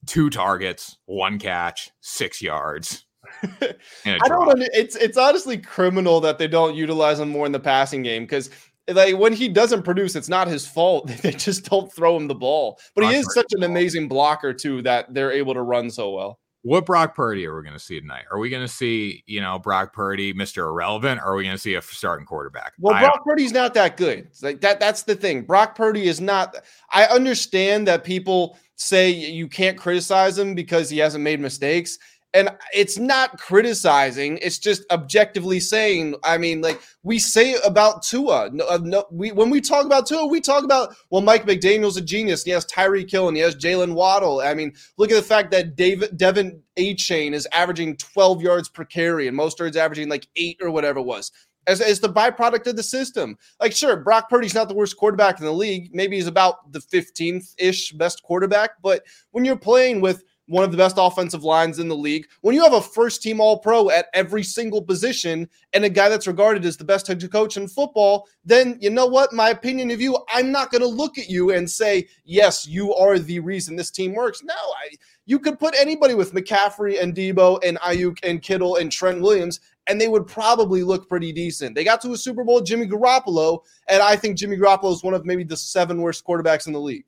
Two 0.05 0.29
targets, 0.29 0.97
one 1.05 1.39
catch, 1.39 1.89
six 2.01 2.41
yards. 2.41 3.05
I 3.43 4.17
don't. 4.27 4.61
It's 4.73 4.95
it's 4.95 5.17
honestly 5.17 5.57
criminal 5.57 6.21
that 6.21 6.37
they 6.37 6.47
don't 6.47 6.75
utilize 6.75 7.19
him 7.19 7.29
more 7.29 7.45
in 7.45 7.51
the 7.51 7.59
passing 7.59 8.03
game 8.03 8.23
because 8.23 8.49
like 8.87 9.17
when 9.17 9.33
he 9.33 9.49
doesn't 9.49 9.81
produce, 9.83 10.15
it's 10.15 10.29
not 10.29 10.47
his 10.47 10.67
fault. 10.67 11.11
They 11.21 11.31
just 11.31 11.69
don't 11.69 11.91
throw 11.91 12.15
him 12.17 12.27
the 12.27 12.35
ball. 12.35 12.79
But 12.93 13.05
he 13.05 13.15
is 13.15 13.33
such 13.33 13.51
an 13.53 13.63
amazing 13.63 14.07
blocker 14.07 14.53
too 14.53 14.83
that 14.83 15.13
they're 15.13 15.31
able 15.31 15.55
to 15.55 15.61
run 15.61 15.89
so 15.89 16.11
well. 16.11 16.39
What 16.65 16.87
Brock 16.87 17.15
Purdy 17.15 17.45
are 17.45 17.55
we 17.55 17.61
going 17.61 17.77
to 17.77 17.79
see 17.79 18.01
tonight? 18.01 18.23
Are 18.31 18.39
we 18.39 18.49
going 18.49 18.63
to 18.63 18.67
see, 18.67 19.23
you 19.27 19.39
know, 19.39 19.59
Brock 19.59 19.93
Purdy, 19.93 20.33
Mr. 20.33 20.67
Irrelevant, 20.67 21.21
or 21.21 21.33
are 21.33 21.35
we 21.35 21.43
going 21.43 21.53
to 21.53 21.61
see 21.61 21.75
a 21.75 21.81
starting 21.83 22.25
quarterback? 22.25 22.73
Well, 22.79 22.99
Brock 22.99 23.23
Purdy's 23.23 23.51
not 23.51 23.75
that 23.75 23.97
good. 23.97 24.17
It's 24.17 24.41
like 24.41 24.61
that 24.61 24.79
that's 24.79 25.03
the 25.03 25.13
thing. 25.13 25.43
Brock 25.43 25.75
Purdy 25.75 26.07
is 26.07 26.19
not 26.19 26.55
I 26.89 27.05
understand 27.05 27.87
that 27.87 28.03
people 28.03 28.57
say 28.77 29.11
you 29.11 29.47
can't 29.47 29.77
criticize 29.77 30.39
him 30.39 30.55
because 30.55 30.89
he 30.89 30.97
hasn't 30.97 31.23
made 31.23 31.39
mistakes 31.39 31.99
and 32.35 32.49
it's 32.73 32.99
not 32.99 33.39
criticizing 33.39 34.37
it's 34.41 34.59
just 34.59 34.83
objectively 34.91 35.59
saying 35.59 36.13
i 36.23 36.37
mean 36.37 36.61
like 36.61 36.79
we 37.03 37.17
say 37.17 37.55
about 37.65 38.03
tua 38.03 38.49
no, 38.51 38.67
uh, 38.67 38.77
no, 38.83 39.05
we, 39.09 39.31
when 39.31 39.49
we 39.49 39.61
talk 39.61 39.85
about 39.85 40.05
tua 40.05 40.27
we 40.27 40.41
talk 40.41 40.63
about 40.63 40.95
well 41.09 41.21
mike 41.21 41.45
mcdaniel's 41.45 41.97
a 41.97 42.01
genius 42.01 42.43
he 42.43 42.51
has 42.51 42.65
Tyreek 42.65 43.09
hill 43.09 43.27
and 43.27 43.37
he 43.37 43.41
has 43.41 43.55
Jaylen 43.55 43.93
waddle 43.93 44.41
i 44.41 44.53
mean 44.53 44.73
look 44.97 45.09
at 45.09 45.15
the 45.15 45.23
fact 45.23 45.49
that 45.51 45.75
david 45.75 46.17
De'Von 46.17 46.59
Achane 46.77 47.33
is 47.33 47.47
averaging 47.53 47.95
12 47.95 48.41
yards 48.41 48.67
per 48.67 48.83
carry 48.83 49.27
and 49.29 49.37
Mostert's 49.37 49.77
averaging 49.77 50.09
like 50.09 50.27
eight 50.35 50.57
or 50.61 50.69
whatever 50.69 50.99
it 50.99 51.05
was 51.05 51.31
as, 51.67 51.81
as 51.81 51.99
the 51.99 52.11
byproduct 52.11 52.67
of 52.67 52.75
the 52.75 52.83
system. 52.83 53.37
Like, 53.59 53.73
sure, 53.73 53.97
Brock 53.97 54.29
Purdy's 54.29 54.53
not 54.53 54.67
the 54.67 54.75
worst 54.75 54.97
quarterback 54.97 55.39
in 55.39 55.45
the 55.45 55.51
league. 55.51 55.89
Maybe 55.93 56.15
he's 56.15 56.27
about 56.27 56.71
the 56.71 56.79
15th 56.79 57.55
ish 57.57 57.91
best 57.93 58.23
quarterback. 58.23 58.71
But 58.81 59.03
when 59.31 59.45
you're 59.45 59.57
playing 59.57 60.01
with 60.01 60.23
one 60.47 60.63
of 60.63 60.71
the 60.71 60.77
best 60.77 60.97
offensive 60.99 61.43
lines 61.43 61.79
in 61.79 61.87
the 61.87 61.95
league. 61.95 62.27
When 62.41 62.55
you 62.55 62.63
have 62.63 62.73
a 62.73 62.81
first 62.81 63.21
team 63.21 63.39
all 63.39 63.59
pro 63.59 63.89
at 63.89 64.07
every 64.13 64.43
single 64.43 64.81
position 64.81 65.49
and 65.73 65.85
a 65.85 65.89
guy 65.89 66.09
that's 66.09 66.27
regarded 66.27 66.65
as 66.65 66.77
the 66.77 66.83
best 66.83 67.07
head 67.07 67.25
coach 67.31 67.57
in 67.57 67.67
football, 67.67 68.27
then 68.43 68.77
you 68.79 68.89
know 68.89 69.07
what? 69.07 69.33
My 69.33 69.49
opinion 69.49 69.91
of 69.91 70.01
you, 70.01 70.17
I'm 70.29 70.51
not 70.51 70.71
going 70.71 70.81
to 70.81 70.87
look 70.87 71.17
at 71.17 71.29
you 71.29 71.51
and 71.51 71.69
say, 71.69 72.07
yes, 72.23 72.67
you 72.67 72.93
are 72.93 73.17
the 73.17 73.39
reason 73.39 73.75
this 73.75 73.91
team 73.91 74.13
works. 74.13 74.43
No, 74.43 74.53
I, 74.53 74.95
you 75.25 75.39
could 75.39 75.59
put 75.59 75.75
anybody 75.79 76.13
with 76.13 76.33
McCaffrey 76.33 77.01
and 77.01 77.15
Deebo 77.15 77.63
and 77.63 77.79
Aiyuk 77.79 78.19
and 78.23 78.41
Kittle 78.41 78.75
and 78.75 78.91
Trent 78.91 79.21
Williams, 79.21 79.59
and 79.87 79.99
they 79.99 80.07
would 80.07 80.27
probably 80.27 80.83
look 80.83 81.09
pretty 81.09 81.31
decent. 81.31 81.75
They 81.75 81.83
got 81.83 82.01
to 82.01 82.11
a 82.11 82.17
Super 82.17 82.43
Bowl, 82.43 82.61
Jimmy 82.61 82.87
Garoppolo, 82.87 83.61
and 83.87 84.01
I 84.01 84.15
think 84.15 84.37
Jimmy 84.37 84.57
Garoppolo 84.57 84.93
is 84.93 85.03
one 85.03 85.15
of 85.15 85.25
maybe 85.25 85.43
the 85.43 85.57
seven 85.57 86.01
worst 86.01 86.25
quarterbacks 86.25 86.67
in 86.67 86.73
the 86.73 86.81
league. 86.81 87.05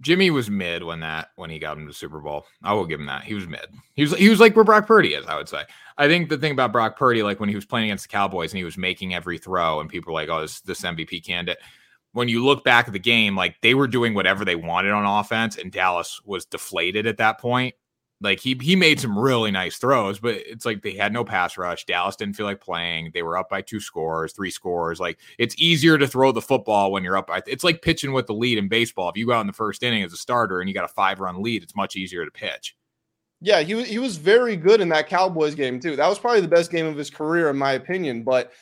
Jimmy 0.00 0.30
was 0.30 0.48
mid 0.48 0.84
when 0.84 1.00
that 1.00 1.30
when 1.36 1.50
he 1.50 1.58
got 1.58 1.76
him 1.76 1.86
to 1.86 1.92
Super 1.92 2.20
Bowl. 2.20 2.46
I 2.62 2.72
will 2.72 2.86
give 2.86 3.00
him 3.00 3.06
that. 3.06 3.24
He 3.24 3.34
was 3.34 3.48
mid. 3.48 3.66
He 3.94 4.02
was 4.02 4.14
he 4.14 4.28
was 4.28 4.40
like 4.40 4.54
where 4.54 4.64
Brock 4.64 4.86
Purdy 4.86 5.14
is. 5.14 5.26
I 5.26 5.36
would 5.36 5.48
say. 5.48 5.62
I 5.96 6.06
think 6.06 6.28
the 6.28 6.38
thing 6.38 6.52
about 6.52 6.72
Brock 6.72 6.96
Purdy, 6.96 7.22
like 7.22 7.40
when 7.40 7.48
he 7.48 7.56
was 7.56 7.66
playing 7.66 7.86
against 7.86 8.04
the 8.04 8.12
Cowboys 8.12 8.52
and 8.52 8.58
he 8.58 8.64
was 8.64 8.78
making 8.78 9.14
every 9.14 9.38
throw, 9.38 9.80
and 9.80 9.90
people 9.90 10.12
were 10.12 10.20
like, 10.20 10.28
"Oh, 10.28 10.42
this 10.42 10.60
this 10.60 10.82
MVP 10.82 11.24
candidate." 11.24 11.58
When 12.12 12.28
you 12.28 12.44
look 12.44 12.64
back 12.64 12.86
at 12.86 12.92
the 12.92 12.98
game, 12.98 13.36
like 13.36 13.56
they 13.60 13.74
were 13.74 13.88
doing 13.88 14.14
whatever 14.14 14.44
they 14.44 14.56
wanted 14.56 14.92
on 14.92 15.04
offense, 15.04 15.58
and 15.58 15.72
Dallas 15.72 16.20
was 16.24 16.44
deflated 16.44 17.06
at 17.06 17.18
that 17.18 17.40
point. 17.40 17.74
Like 18.20 18.40
he 18.40 18.58
he 18.60 18.74
made 18.74 18.98
some 18.98 19.16
really 19.16 19.52
nice 19.52 19.76
throws, 19.76 20.18
but 20.18 20.34
it's 20.34 20.66
like 20.66 20.82
they 20.82 20.94
had 20.94 21.12
no 21.12 21.24
pass 21.24 21.56
rush. 21.56 21.84
Dallas 21.84 22.16
didn't 22.16 22.34
feel 22.34 22.46
like 22.46 22.60
playing. 22.60 23.12
They 23.14 23.22
were 23.22 23.38
up 23.38 23.48
by 23.48 23.62
two 23.62 23.78
scores, 23.78 24.32
three 24.32 24.50
scores. 24.50 24.98
Like 24.98 25.18
it's 25.38 25.54
easier 25.56 25.96
to 25.98 26.06
throw 26.08 26.32
the 26.32 26.42
football 26.42 26.90
when 26.90 27.04
you're 27.04 27.16
up 27.16 27.28
by. 27.28 27.42
It's 27.46 27.62
like 27.62 27.80
pitching 27.80 28.12
with 28.12 28.26
the 28.26 28.34
lead 28.34 28.58
in 28.58 28.68
baseball. 28.68 29.08
If 29.08 29.16
you 29.16 29.26
go 29.26 29.34
out 29.34 29.42
in 29.42 29.46
the 29.46 29.52
first 29.52 29.84
inning 29.84 30.02
as 30.02 30.12
a 30.12 30.16
starter 30.16 30.60
and 30.60 30.68
you 30.68 30.74
got 30.74 30.84
a 30.84 30.92
five 30.92 31.20
run 31.20 31.42
lead, 31.42 31.62
it's 31.62 31.76
much 31.76 31.94
easier 31.94 32.24
to 32.24 32.30
pitch. 32.32 32.76
Yeah, 33.40 33.60
he 33.60 33.84
he 33.84 34.00
was 34.00 34.16
very 34.16 34.56
good 34.56 34.80
in 34.80 34.88
that 34.88 35.08
Cowboys 35.08 35.54
game 35.54 35.78
too. 35.78 35.94
That 35.94 36.08
was 36.08 36.18
probably 36.18 36.40
the 36.40 36.48
best 36.48 36.72
game 36.72 36.86
of 36.86 36.96
his 36.96 37.10
career, 37.10 37.50
in 37.50 37.56
my 37.56 37.72
opinion. 37.72 38.24
But 38.24 38.52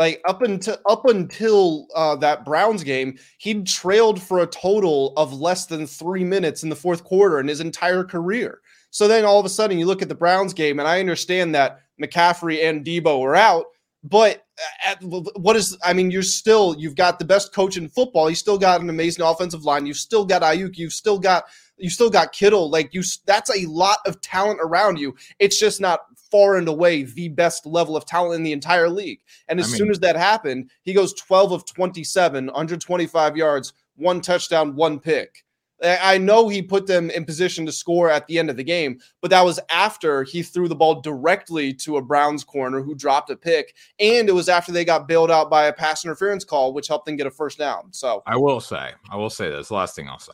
like 0.00 0.22
up 0.26 0.40
until 0.40 0.78
up 0.86 1.04
until 1.04 1.86
uh, 1.94 2.16
that 2.16 2.46
Browns 2.46 2.82
game, 2.82 3.18
he'd 3.38 3.66
trailed 3.66 4.22
for 4.22 4.40
a 4.40 4.46
total 4.46 5.12
of 5.18 5.34
less 5.34 5.66
than 5.66 5.86
three 5.86 6.24
minutes 6.24 6.62
in 6.62 6.70
the 6.70 6.76
fourth 6.76 7.04
quarter 7.04 7.40
in 7.40 7.48
his 7.48 7.60
entire 7.60 8.04
career. 8.04 8.60
So 8.92 9.08
then 9.08 9.24
all 9.24 9.40
of 9.40 9.46
a 9.46 9.48
sudden 9.48 9.78
you 9.78 9.86
look 9.86 10.02
at 10.02 10.08
the 10.08 10.14
Browns 10.14 10.52
game, 10.52 10.78
and 10.78 10.86
I 10.86 11.00
understand 11.00 11.54
that 11.54 11.80
McCaffrey 12.00 12.62
and 12.62 12.84
Deebo 12.84 13.22
are 13.22 13.34
out, 13.34 13.66
But 14.04 14.44
uh, 14.58 14.90
at, 14.90 14.98
what 15.02 15.56
is? 15.56 15.76
I 15.82 15.92
mean, 15.92 16.10
you're 16.10 16.22
still 16.22 16.76
you've 16.78 16.96
got 16.96 17.18
the 17.18 17.24
best 17.24 17.54
coach 17.54 17.76
in 17.76 17.88
football. 17.88 18.28
You 18.28 18.36
still 18.36 18.58
got 18.58 18.80
an 18.80 18.90
amazing 18.90 19.24
offensive 19.24 19.64
line. 19.64 19.86
You've 19.86 19.96
still 19.96 20.24
got 20.24 20.42
Aiyuk. 20.42 20.76
You've 20.76 20.92
still 20.92 21.18
got 21.18 21.44
you 21.78 21.88
still 21.88 22.10
got 22.10 22.32
Kittle. 22.32 22.70
Like 22.70 22.92
you, 22.92 23.02
that's 23.26 23.50
a 23.50 23.66
lot 23.66 23.98
of 24.06 24.20
talent 24.20 24.60
around 24.62 24.98
you. 24.98 25.14
It's 25.38 25.58
just 25.58 25.80
not 25.80 26.00
far 26.30 26.56
and 26.56 26.68
away 26.68 27.04
the 27.04 27.28
best 27.28 27.64
level 27.64 27.96
of 27.96 28.04
talent 28.06 28.34
in 28.34 28.42
the 28.42 28.52
entire 28.52 28.88
league. 28.88 29.20
And 29.48 29.60
as 29.60 29.66
I 29.66 29.68
mean, 29.68 29.78
soon 29.78 29.90
as 29.90 30.00
that 30.00 30.16
happened, 30.16 30.70
he 30.82 30.94
goes 30.94 31.14
12 31.14 31.52
of 31.52 31.66
27, 31.66 32.46
125 32.46 33.36
yards, 33.36 33.72
one 33.96 34.20
touchdown, 34.20 34.74
one 34.74 34.98
pick. 34.98 35.44
I 35.82 36.18
know 36.18 36.48
he 36.48 36.62
put 36.62 36.86
them 36.86 37.10
in 37.10 37.24
position 37.24 37.66
to 37.66 37.72
score 37.72 38.08
at 38.08 38.26
the 38.26 38.38
end 38.38 38.50
of 38.50 38.56
the 38.56 38.64
game, 38.64 39.00
but 39.20 39.30
that 39.30 39.44
was 39.44 39.58
after 39.68 40.22
he 40.22 40.42
threw 40.42 40.68
the 40.68 40.76
ball 40.76 41.00
directly 41.00 41.74
to 41.74 41.96
a 41.96 42.02
Browns 42.02 42.44
corner 42.44 42.80
who 42.80 42.94
dropped 42.94 43.30
a 43.30 43.36
pick. 43.36 43.74
And 43.98 44.28
it 44.28 44.32
was 44.32 44.48
after 44.48 44.70
they 44.70 44.84
got 44.84 45.08
bailed 45.08 45.30
out 45.30 45.50
by 45.50 45.66
a 45.66 45.72
pass 45.72 46.04
interference 46.04 46.44
call, 46.44 46.72
which 46.72 46.88
helped 46.88 47.06
them 47.06 47.16
get 47.16 47.26
a 47.26 47.30
first 47.30 47.58
down. 47.58 47.92
So 47.92 48.22
I 48.26 48.36
will 48.36 48.60
say, 48.60 48.92
I 49.10 49.16
will 49.16 49.30
say 49.30 49.50
this 49.50 49.70
last 49.70 49.96
thing 49.96 50.08
I'll 50.08 50.18
say. 50.18 50.32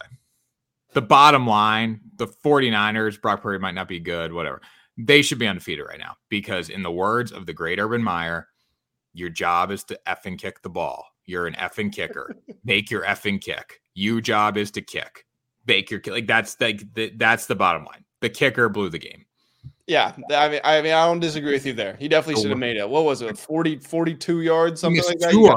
The 0.92 1.02
bottom 1.02 1.46
line, 1.46 2.00
the 2.16 2.26
49ers, 2.26 3.20
Brock 3.20 3.42
Purdy 3.42 3.58
might 3.58 3.74
not 3.74 3.88
be 3.88 4.00
good, 4.00 4.32
whatever. 4.32 4.60
They 4.96 5.22
should 5.22 5.38
be 5.38 5.46
undefeated 5.46 5.86
right 5.86 5.98
now 5.98 6.16
because, 6.28 6.70
in 6.70 6.82
the 6.82 6.90
words 6.90 7.30
of 7.30 7.46
the 7.46 7.52
great 7.52 7.78
Urban 7.78 8.02
Meyer, 8.02 8.48
your 9.12 9.28
job 9.28 9.70
is 9.70 9.84
to 9.84 10.00
effing 10.06 10.38
kick 10.38 10.62
the 10.62 10.70
ball. 10.70 11.06
You're 11.24 11.46
an 11.46 11.54
effing 11.54 11.92
kicker. 11.92 12.34
Make 12.64 12.90
your 12.90 13.04
effing 13.04 13.40
kick. 13.40 13.80
Your 13.94 14.20
job 14.20 14.56
is 14.56 14.70
to 14.72 14.80
kick 14.80 15.26
Baker. 15.68 16.00
Like 16.08 16.26
that's 16.26 16.60
like 16.60 16.82
the, 16.94 17.12
that's 17.16 17.46
the 17.46 17.54
bottom 17.54 17.84
line. 17.84 18.04
The 18.20 18.28
kicker 18.28 18.68
blew 18.68 18.88
the 18.88 18.98
game. 18.98 19.24
Yeah, 19.86 20.12
I 20.34 20.48
mean, 20.48 20.60
I 20.64 20.82
mean, 20.82 20.92
I 20.92 21.06
don't 21.06 21.20
disagree 21.20 21.52
with 21.52 21.64
you 21.64 21.72
there. 21.72 21.96
He 21.98 22.08
definitely 22.08 22.42
should 22.42 22.50
have 22.50 22.58
made 22.58 22.76
it. 22.76 22.88
What 22.88 23.04
was 23.04 23.22
it, 23.22 23.38
40, 23.38 23.78
42 23.78 24.42
yards, 24.42 24.82
something 24.82 25.02
like 25.06 25.18
that? 25.20 25.30
Two 25.30 25.48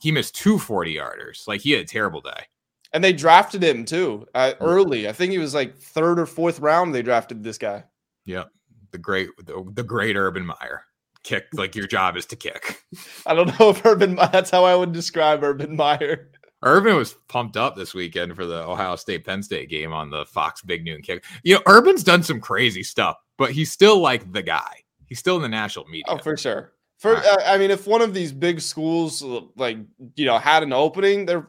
he 0.00 0.12
missed 0.12 0.34
two 0.34 0.58
40 0.58 0.94
yarders. 0.94 1.46
Like 1.46 1.60
he 1.60 1.72
had 1.72 1.82
a 1.82 1.86
terrible 1.86 2.20
day. 2.20 2.44
And 2.92 3.02
they 3.02 3.12
drafted 3.12 3.62
him 3.62 3.84
too 3.84 4.26
uh, 4.34 4.52
early. 4.60 5.08
I 5.08 5.12
think 5.12 5.32
he 5.32 5.38
was 5.38 5.54
like 5.54 5.76
third 5.76 6.18
or 6.18 6.26
fourth 6.26 6.60
round. 6.60 6.94
They 6.94 7.02
drafted 7.02 7.42
this 7.42 7.58
guy. 7.58 7.84
Yeah, 8.24 8.44
the 8.92 8.98
great, 8.98 9.28
the, 9.44 9.68
the 9.74 9.82
great 9.82 10.16
Urban 10.16 10.46
Meyer. 10.46 10.84
Kick 11.22 11.46
like 11.52 11.74
your 11.74 11.88
job 11.88 12.16
is 12.16 12.24
to 12.26 12.36
kick. 12.36 12.82
I 13.26 13.34
don't 13.34 13.58
know 13.58 13.70
if 13.70 13.84
Urban. 13.84 14.14
That's 14.14 14.50
how 14.50 14.64
I 14.64 14.76
would 14.76 14.92
describe 14.92 15.42
Urban 15.42 15.74
Meyer. 15.76 16.30
Urban 16.62 16.96
was 16.96 17.14
pumped 17.28 17.56
up 17.56 17.76
this 17.76 17.94
weekend 17.94 18.34
for 18.34 18.46
the 18.46 18.62
Ohio 18.64 18.96
State 18.96 19.24
Penn 19.24 19.42
State 19.42 19.68
game 19.68 19.92
on 19.92 20.10
the 20.10 20.24
Fox 20.26 20.62
Big 20.62 20.84
Noon 20.84 21.02
kick. 21.02 21.24
You 21.42 21.56
know, 21.56 21.62
Urban's 21.66 22.02
done 22.02 22.22
some 22.22 22.40
crazy 22.40 22.82
stuff, 22.82 23.16
but 23.36 23.52
he's 23.52 23.70
still 23.70 24.00
like 24.00 24.32
the 24.32 24.42
guy. 24.42 24.82
He's 25.06 25.18
still 25.18 25.36
in 25.36 25.42
the 25.42 25.48
national 25.48 25.86
media. 25.86 26.04
Oh, 26.08 26.18
for 26.18 26.36
sure. 26.36 26.72
For 26.98 27.14
right. 27.14 27.38
I 27.44 27.58
mean, 27.58 27.70
if 27.70 27.86
one 27.86 28.00
of 28.00 28.14
these 28.14 28.32
big 28.32 28.60
schools 28.60 29.22
like 29.56 29.78
you 30.16 30.24
know 30.24 30.38
had 30.38 30.62
an 30.62 30.72
opening, 30.72 31.26
they're 31.26 31.46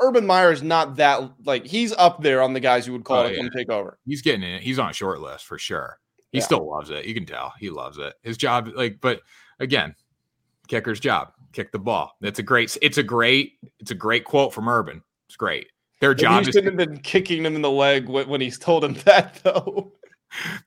Urban 0.00 0.26
Meyer 0.26 0.50
is 0.50 0.62
not 0.62 0.96
that 0.96 1.30
like 1.44 1.64
he's 1.64 1.92
up 1.92 2.22
there 2.22 2.42
on 2.42 2.52
the 2.52 2.60
guys 2.60 2.86
who 2.86 2.92
would 2.92 3.04
call 3.04 3.18
oh, 3.18 3.26
it 3.26 3.32
yeah. 3.32 3.38
come 3.38 3.50
take 3.56 3.70
over. 3.70 3.98
He's 4.04 4.20
getting 4.20 4.42
in. 4.42 4.60
He's 4.60 4.78
on 4.78 4.90
a 4.90 4.92
short 4.92 5.20
list 5.20 5.46
for 5.46 5.58
sure. 5.58 6.00
He 6.32 6.38
yeah. 6.38 6.44
still 6.44 6.68
loves 6.68 6.90
it. 6.90 7.06
You 7.06 7.14
can 7.14 7.26
tell 7.26 7.54
he 7.58 7.70
loves 7.70 7.98
it. 7.98 8.14
His 8.22 8.36
job, 8.36 8.68
like, 8.74 9.00
but 9.00 9.20
again, 9.60 9.94
kicker's 10.68 11.00
job 11.00 11.32
kick 11.52 11.72
the 11.72 11.78
ball. 11.78 12.16
It's 12.20 12.38
a 12.38 12.42
great. 12.42 12.76
It's 12.82 12.98
a 12.98 13.02
great. 13.02 13.54
It's 13.78 13.90
a 13.90 13.94
great 13.94 14.24
quote 14.24 14.52
from 14.52 14.68
Urban. 14.68 15.02
It's 15.28 15.36
great. 15.36 15.68
Their 16.00 16.14
job 16.14 16.44
he 16.44 16.52
shouldn't 16.52 16.78
have 16.78 16.88
been 16.88 16.98
kicking 17.00 17.44
him 17.44 17.54
in 17.54 17.62
the 17.62 17.70
leg 17.70 18.08
when 18.08 18.40
he's 18.40 18.58
told 18.58 18.84
him 18.84 18.94
that 19.04 19.40
though. 19.42 19.92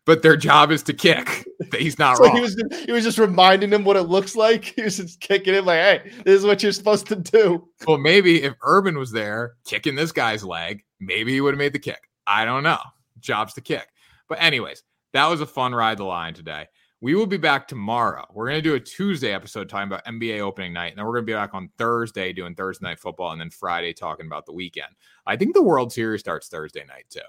But 0.05 0.21
their 0.21 0.35
job 0.35 0.71
is 0.71 0.83
to 0.83 0.93
kick. 0.93 1.47
He's 1.77 1.97
not 1.97 2.17
so 2.17 2.25
wrong. 2.25 2.35
He 2.35 2.41
was, 2.41 2.61
he 2.85 2.91
was 2.91 3.05
just 3.05 3.17
reminding 3.17 3.71
him 3.71 3.85
what 3.85 3.95
it 3.95 4.03
looks 4.03 4.35
like. 4.35 4.65
He 4.65 4.81
was 4.81 4.97
just 4.97 5.21
kicking 5.21 5.53
him 5.53 5.65
like, 5.65 5.79
"Hey, 5.79 6.11
this 6.25 6.39
is 6.39 6.45
what 6.45 6.61
you're 6.61 6.73
supposed 6.73 7.07
to 7.07 7.15
do." 7.15 7.69
Well, 7.87 7.97
maybe 7.97 8.43
if 8.43 8.53
Urban 8.61 8.99
was 8.99 9.11
there 9.11 9.53
kicking 9.63 9.95
this 9.95 10.11
guy's 10.11 10.43
leg, 10.43 10.83
maybe 10.99 11.31
he 11.31 11.39
would 11.39 11.53
have 11.53 11.59
made 11.59 11.71
the 11.71 11.79
kick. 11.79 12.09
I 12.27 12.43
don't 12.43 12.63
know. 12.63 12.79
Job's 13.21 13.53
to 13.53 13.61
kick. 13.61 13.87
But 14.27 14.41
anyways, 14.41 14.83
that 15.13 15.27
was 15.27 15.39
a 15.39 15.45
fun 15.45 15.73
ride 15.73 15.97
the 15.97 16.03
line 16.03 16.33
today. 16.33 16.67
We 17.03 17.15
will 17.15 17.27
be 17.27 17.35
back 17.35 17.67
tomorrow. 17.67 18.25
We're 18.33 18.47
going 18.47 18.59
to 18.59 18.61
do 18.61 18.75
a 18.75 18.79
Tuesday 18.79 19.33
episode 19.33 19.67
talking 19.67 19.87
about 19.87 20.05
NBA 20.05 20.39
opening 20.39 20.71
night. 20.71 20.91
And 20.91 20.97
then 20.97 21.05
we're 21.05 21.11
going 21.11 21.25
to 21.25 21.31
be 21.31 21.33
back 21.33 21.53
on 21.53 21.69
Thursday 21.77 22.31
doing 22.31 22.55
Thursday 22.55 22.87
night 22.87 22.97
football 22.97 23.33
and 23.33 23.41
then 23.41 23.49
Friday 23.49 23.91
talking 23.91 24.25
about 24.25 24.45
the 24.45 24.53
weekend. 24.53 24.87
I 25.27 25.35
think 25.35 25.53
the 25.53 25.61
World 25.61 25.91
Series 25.91 26.21
starts 26.21 26.47
Thursday 26.47 26.85
night 26.85 27.03
too. 27.09 27.19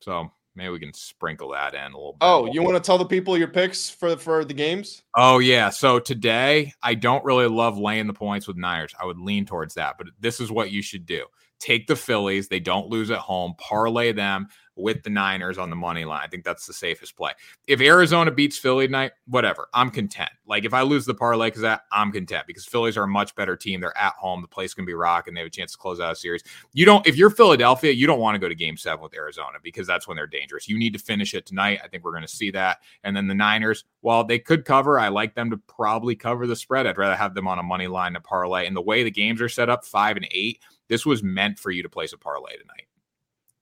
So 0.00 0.32
maybe 0.56 0.70
we 0.70 0.80
can 0.80 0.92
sprinkle 0.92 1.50
that 1.50 1.72
in 1.72 1.82
a 1.82 1.96
little 1.96 2.14
bit. 2.14 2.18
Oh, 2.22 2.52
you 2.52 2.64
want 2.64 2.74
to 2.74 2.82
tell 2.82 2.98
the 2.98 3.04
people 3.04 3.38
your 3.38 3.46
picks 3.46 3.88
for 3.88 4.16
for 4.16 4.44
the 4.44 4.54
games? 4.54 5.04
Oh 5.16 5.38
yeah. 5.38 5.70
So 5.70 6.00
today 6.00 6.72
I 6.82 6.94
don't 6.94 7.24
really 7.24 7.46
love 7.46 7.78
laying 7.78 8.08
the 8.08 8.12
points 8.12 8.48
with 8.48 8.56
Niners. 8.56 8.92
I 9.00 9.06
would 9.06 9.20
lean 9.20 9.46
towards 9.46 9.74
that, 9.74 9.98
but 9.98 10.08
this 10.18 10.40
is 10.40 10.50
what 10.50 10.72
you 10.72 10.82
should 10.82 11.06
do. 11.06 11.26
Take 11.60 11.86
the 11.86 11.94
Phillies. 11.94 12.48
They 12.48 12.58
don't 12.58 12.88
lose 12.88 13.12
at 13.12 13.18
home. 13.18 13.54
Parlay 13.56 14.10
them 14.10 14.48
with 14.76 15.02
the 15.02 15.10
Niners 15.10 15.58
on 15.58 15.70
the 15.70 15.76
money 15.76 16.04
line. 16.04 16.22
I 16.22 16.28
think 16.28 16.44
that's 16.44 16.66
the 16.66 16.72
safest 16.72 17.16
play. 17.16 17.32
If 17.66 17.80
Arizona 17.80 18.30
beats 18.30 18.58
Philly 18.58 18.86
tonight, 18.86 19.12
whatever, 19.26 19.68
I'm 19.74 19.90
content. 19.90 20.30
Like 20.46 20.64
if 20.64 20.74
I 20.74 20.82
lose 20.82 21.06
the 21.06 21.14
parlay 21.14 21.48
because 21.48 21.62
that, 21.62 21.82
I'm 21.90 22.12
content 22.12 22.46
because 22.46 22.66
Phillies 22.66 22.96
are 22.96 23.04
a 23.04 23.08
much 23.08 23.34
better 23.34 23.56
team. 23.56 23.80
They're 23.80 23.96
at 23.96 24.12
home. 24.14 24.42
The 24.42 24.48
place 24.48 24.74
can 24.74 24.84
be 24.84 24.94
rocking. 24.94 25.34
They 25.34 25.40
have 25.40 25.48
a 25.48 25.50
chance 25.50 25.72
to 25.72 25.78
close 25.78 25.98
out 25.98 26.12
a 26.12 26.16
series. 26.16 26.42
You 26.72 26.84
don't, 26.84 27.06
if 27.06 27.16
you're 27.16 27.30
Philadelphia, 27.30 27.92
you 27.92 28.06
don't 28.06 28.20
want 28.20 28.34
to 28.34 28.38
go 28.38 28.48
to 28.48 28.54
game 28.54 28.76
seven 28.76 29.02
with 29.02 29.14
Arizona 29.14 29.58
because 29.62 29.86
that's 29.86 30.06
when 30.06 30.16
they're 30.16 30.26
dangerous. 30.26 30.68
You 30.68 30.78
need 30.78 30.92
to 30.92 30.98
finish 30.98 31.34
it 31.34 31.46
tonight. 31.46 31.80
I 31.82 31.88
think 31.88 32.04
we're 32.04 32.12
going 32.12 32.22
to 32.22 32.28
see 32.28 32.50
that. 32.52 32.78
And 33.02 33.16
then 33.16 33.26
the 33.26 33.34
Niners, 33.34 33.84
while 34.00 34.24
they 34.24 34.38
could 34.38 34.64
cover, 34.64 34.98
I 34.98 35.08
like 35.08 35.34
them 35.34 35.50
to 35.50 35.56
probably 35.56 36.14
cover 36.14 36.46
the 36.46 36.56
spread. 36.56 36.86
I'd 36.86 36.98
rather 36.98 37.16
have 37.16 37.34
them 37.34 37.48
on 37.48 37.58
a 37.58 37.62
money 37.62 37.86
line 37.88 38.12
to 38.12 38.20
parlay. 38.20 38.66
And 38.66 38.76
the 38.76 38.82
way 38.82 39.02
the 39.02 39.10
games 39.10 39.40
are 39.40 39.48
set 39.48 39.68
up, 39.68 39.84
five 39.84 40.16
and 40.16 40.28
eight, 40.30 40.60
this 40.88 41.04
was 41.04 41.22
meant 41.22 41.58
for 41.58 41.70
you 41.70 41.82
to 41.82 41.88
place 41.88 42.12
a 42.12 42.18
parlay 42.18 42.56
tonight. 42.56 42.85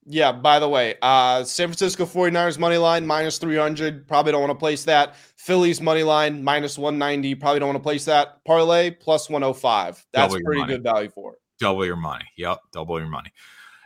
Yeah, 0.06 0.32
by 0.32 0.58
the 0.58 0.68
way, 0.68 0.96
uh, 1.00 1.44
San 1.44 1.68
Francisco 1.68 2.04
49ers 2.04 2.58
money 2.58 2.76
line 2.76 3.06
minus 3.06 3.38
300. 3.38 4.06
Probably 4.06 4.32
don't 4.32 4.42
want 4.42 4.50
to 4.50 4.58
place 4.58 4.84
that. 4.84 5.16
Phillies 5.36 5.80
money 5.80 6.02
line 6.02 6.42
minus 6.42 6.78
190. 6.78 7.34
Probably 7.36 7.60
don't 7.60 7.68
want 7.68 7.78
to 7.78 7.82
place 7.82 8.04
that. 8.04 8.44
Parlay 8.44 8.90
plus 8.90 9.30
105. 9.30 10.06
That's 10.12 10.34
pretty 10.44 10.64
good 10.64 10.82
value 10.82 11.08
for 11.08 11.34
it. 11.34 11.38
Double 11.58 11.86
your 11.86 11.96
money. 11.96 12.24
Yep, 12.36 12.58
double 12.72 12.98
your 12.98 13.08
money. 13.08 13.32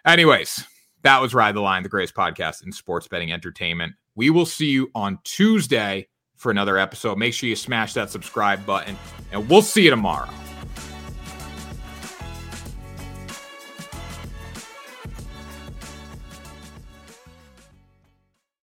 Anyways, 0.05 0.65
that 1.03 1.21
was 1.21 1.35
Ride 1.35 1.55
the 1.55 1.61
Line, 1.61 1.83
the 1.83 1.89
greatest 1.89 2.15
podcast 2.15 2.65
in 2.65 2.73
sports 2.73 3.07
betting 3.07 3.33
entertainment. 3.33 3.95
We 4.17 4.31
will 4.31 4.47
see 4.47 4.71
you 4.71 4.91
on 4.95 5.19
Tuesday 5.23 6.09
for 6.37 6.51
another 6.51 6.79
episode. 6.79 7.19
Make 7.19 7.35
sure 7.35 7.49
you 7.49 7.57
smash 7.57 7.93
that 7.95 8.11
subscribe 8.11 8.65
button, 8.67 8.97
and 9.31 9.49
we'll 9.49 9.63
see 9.63 9.85
you 9.85 9.91
tomorrow. 9.91 10.31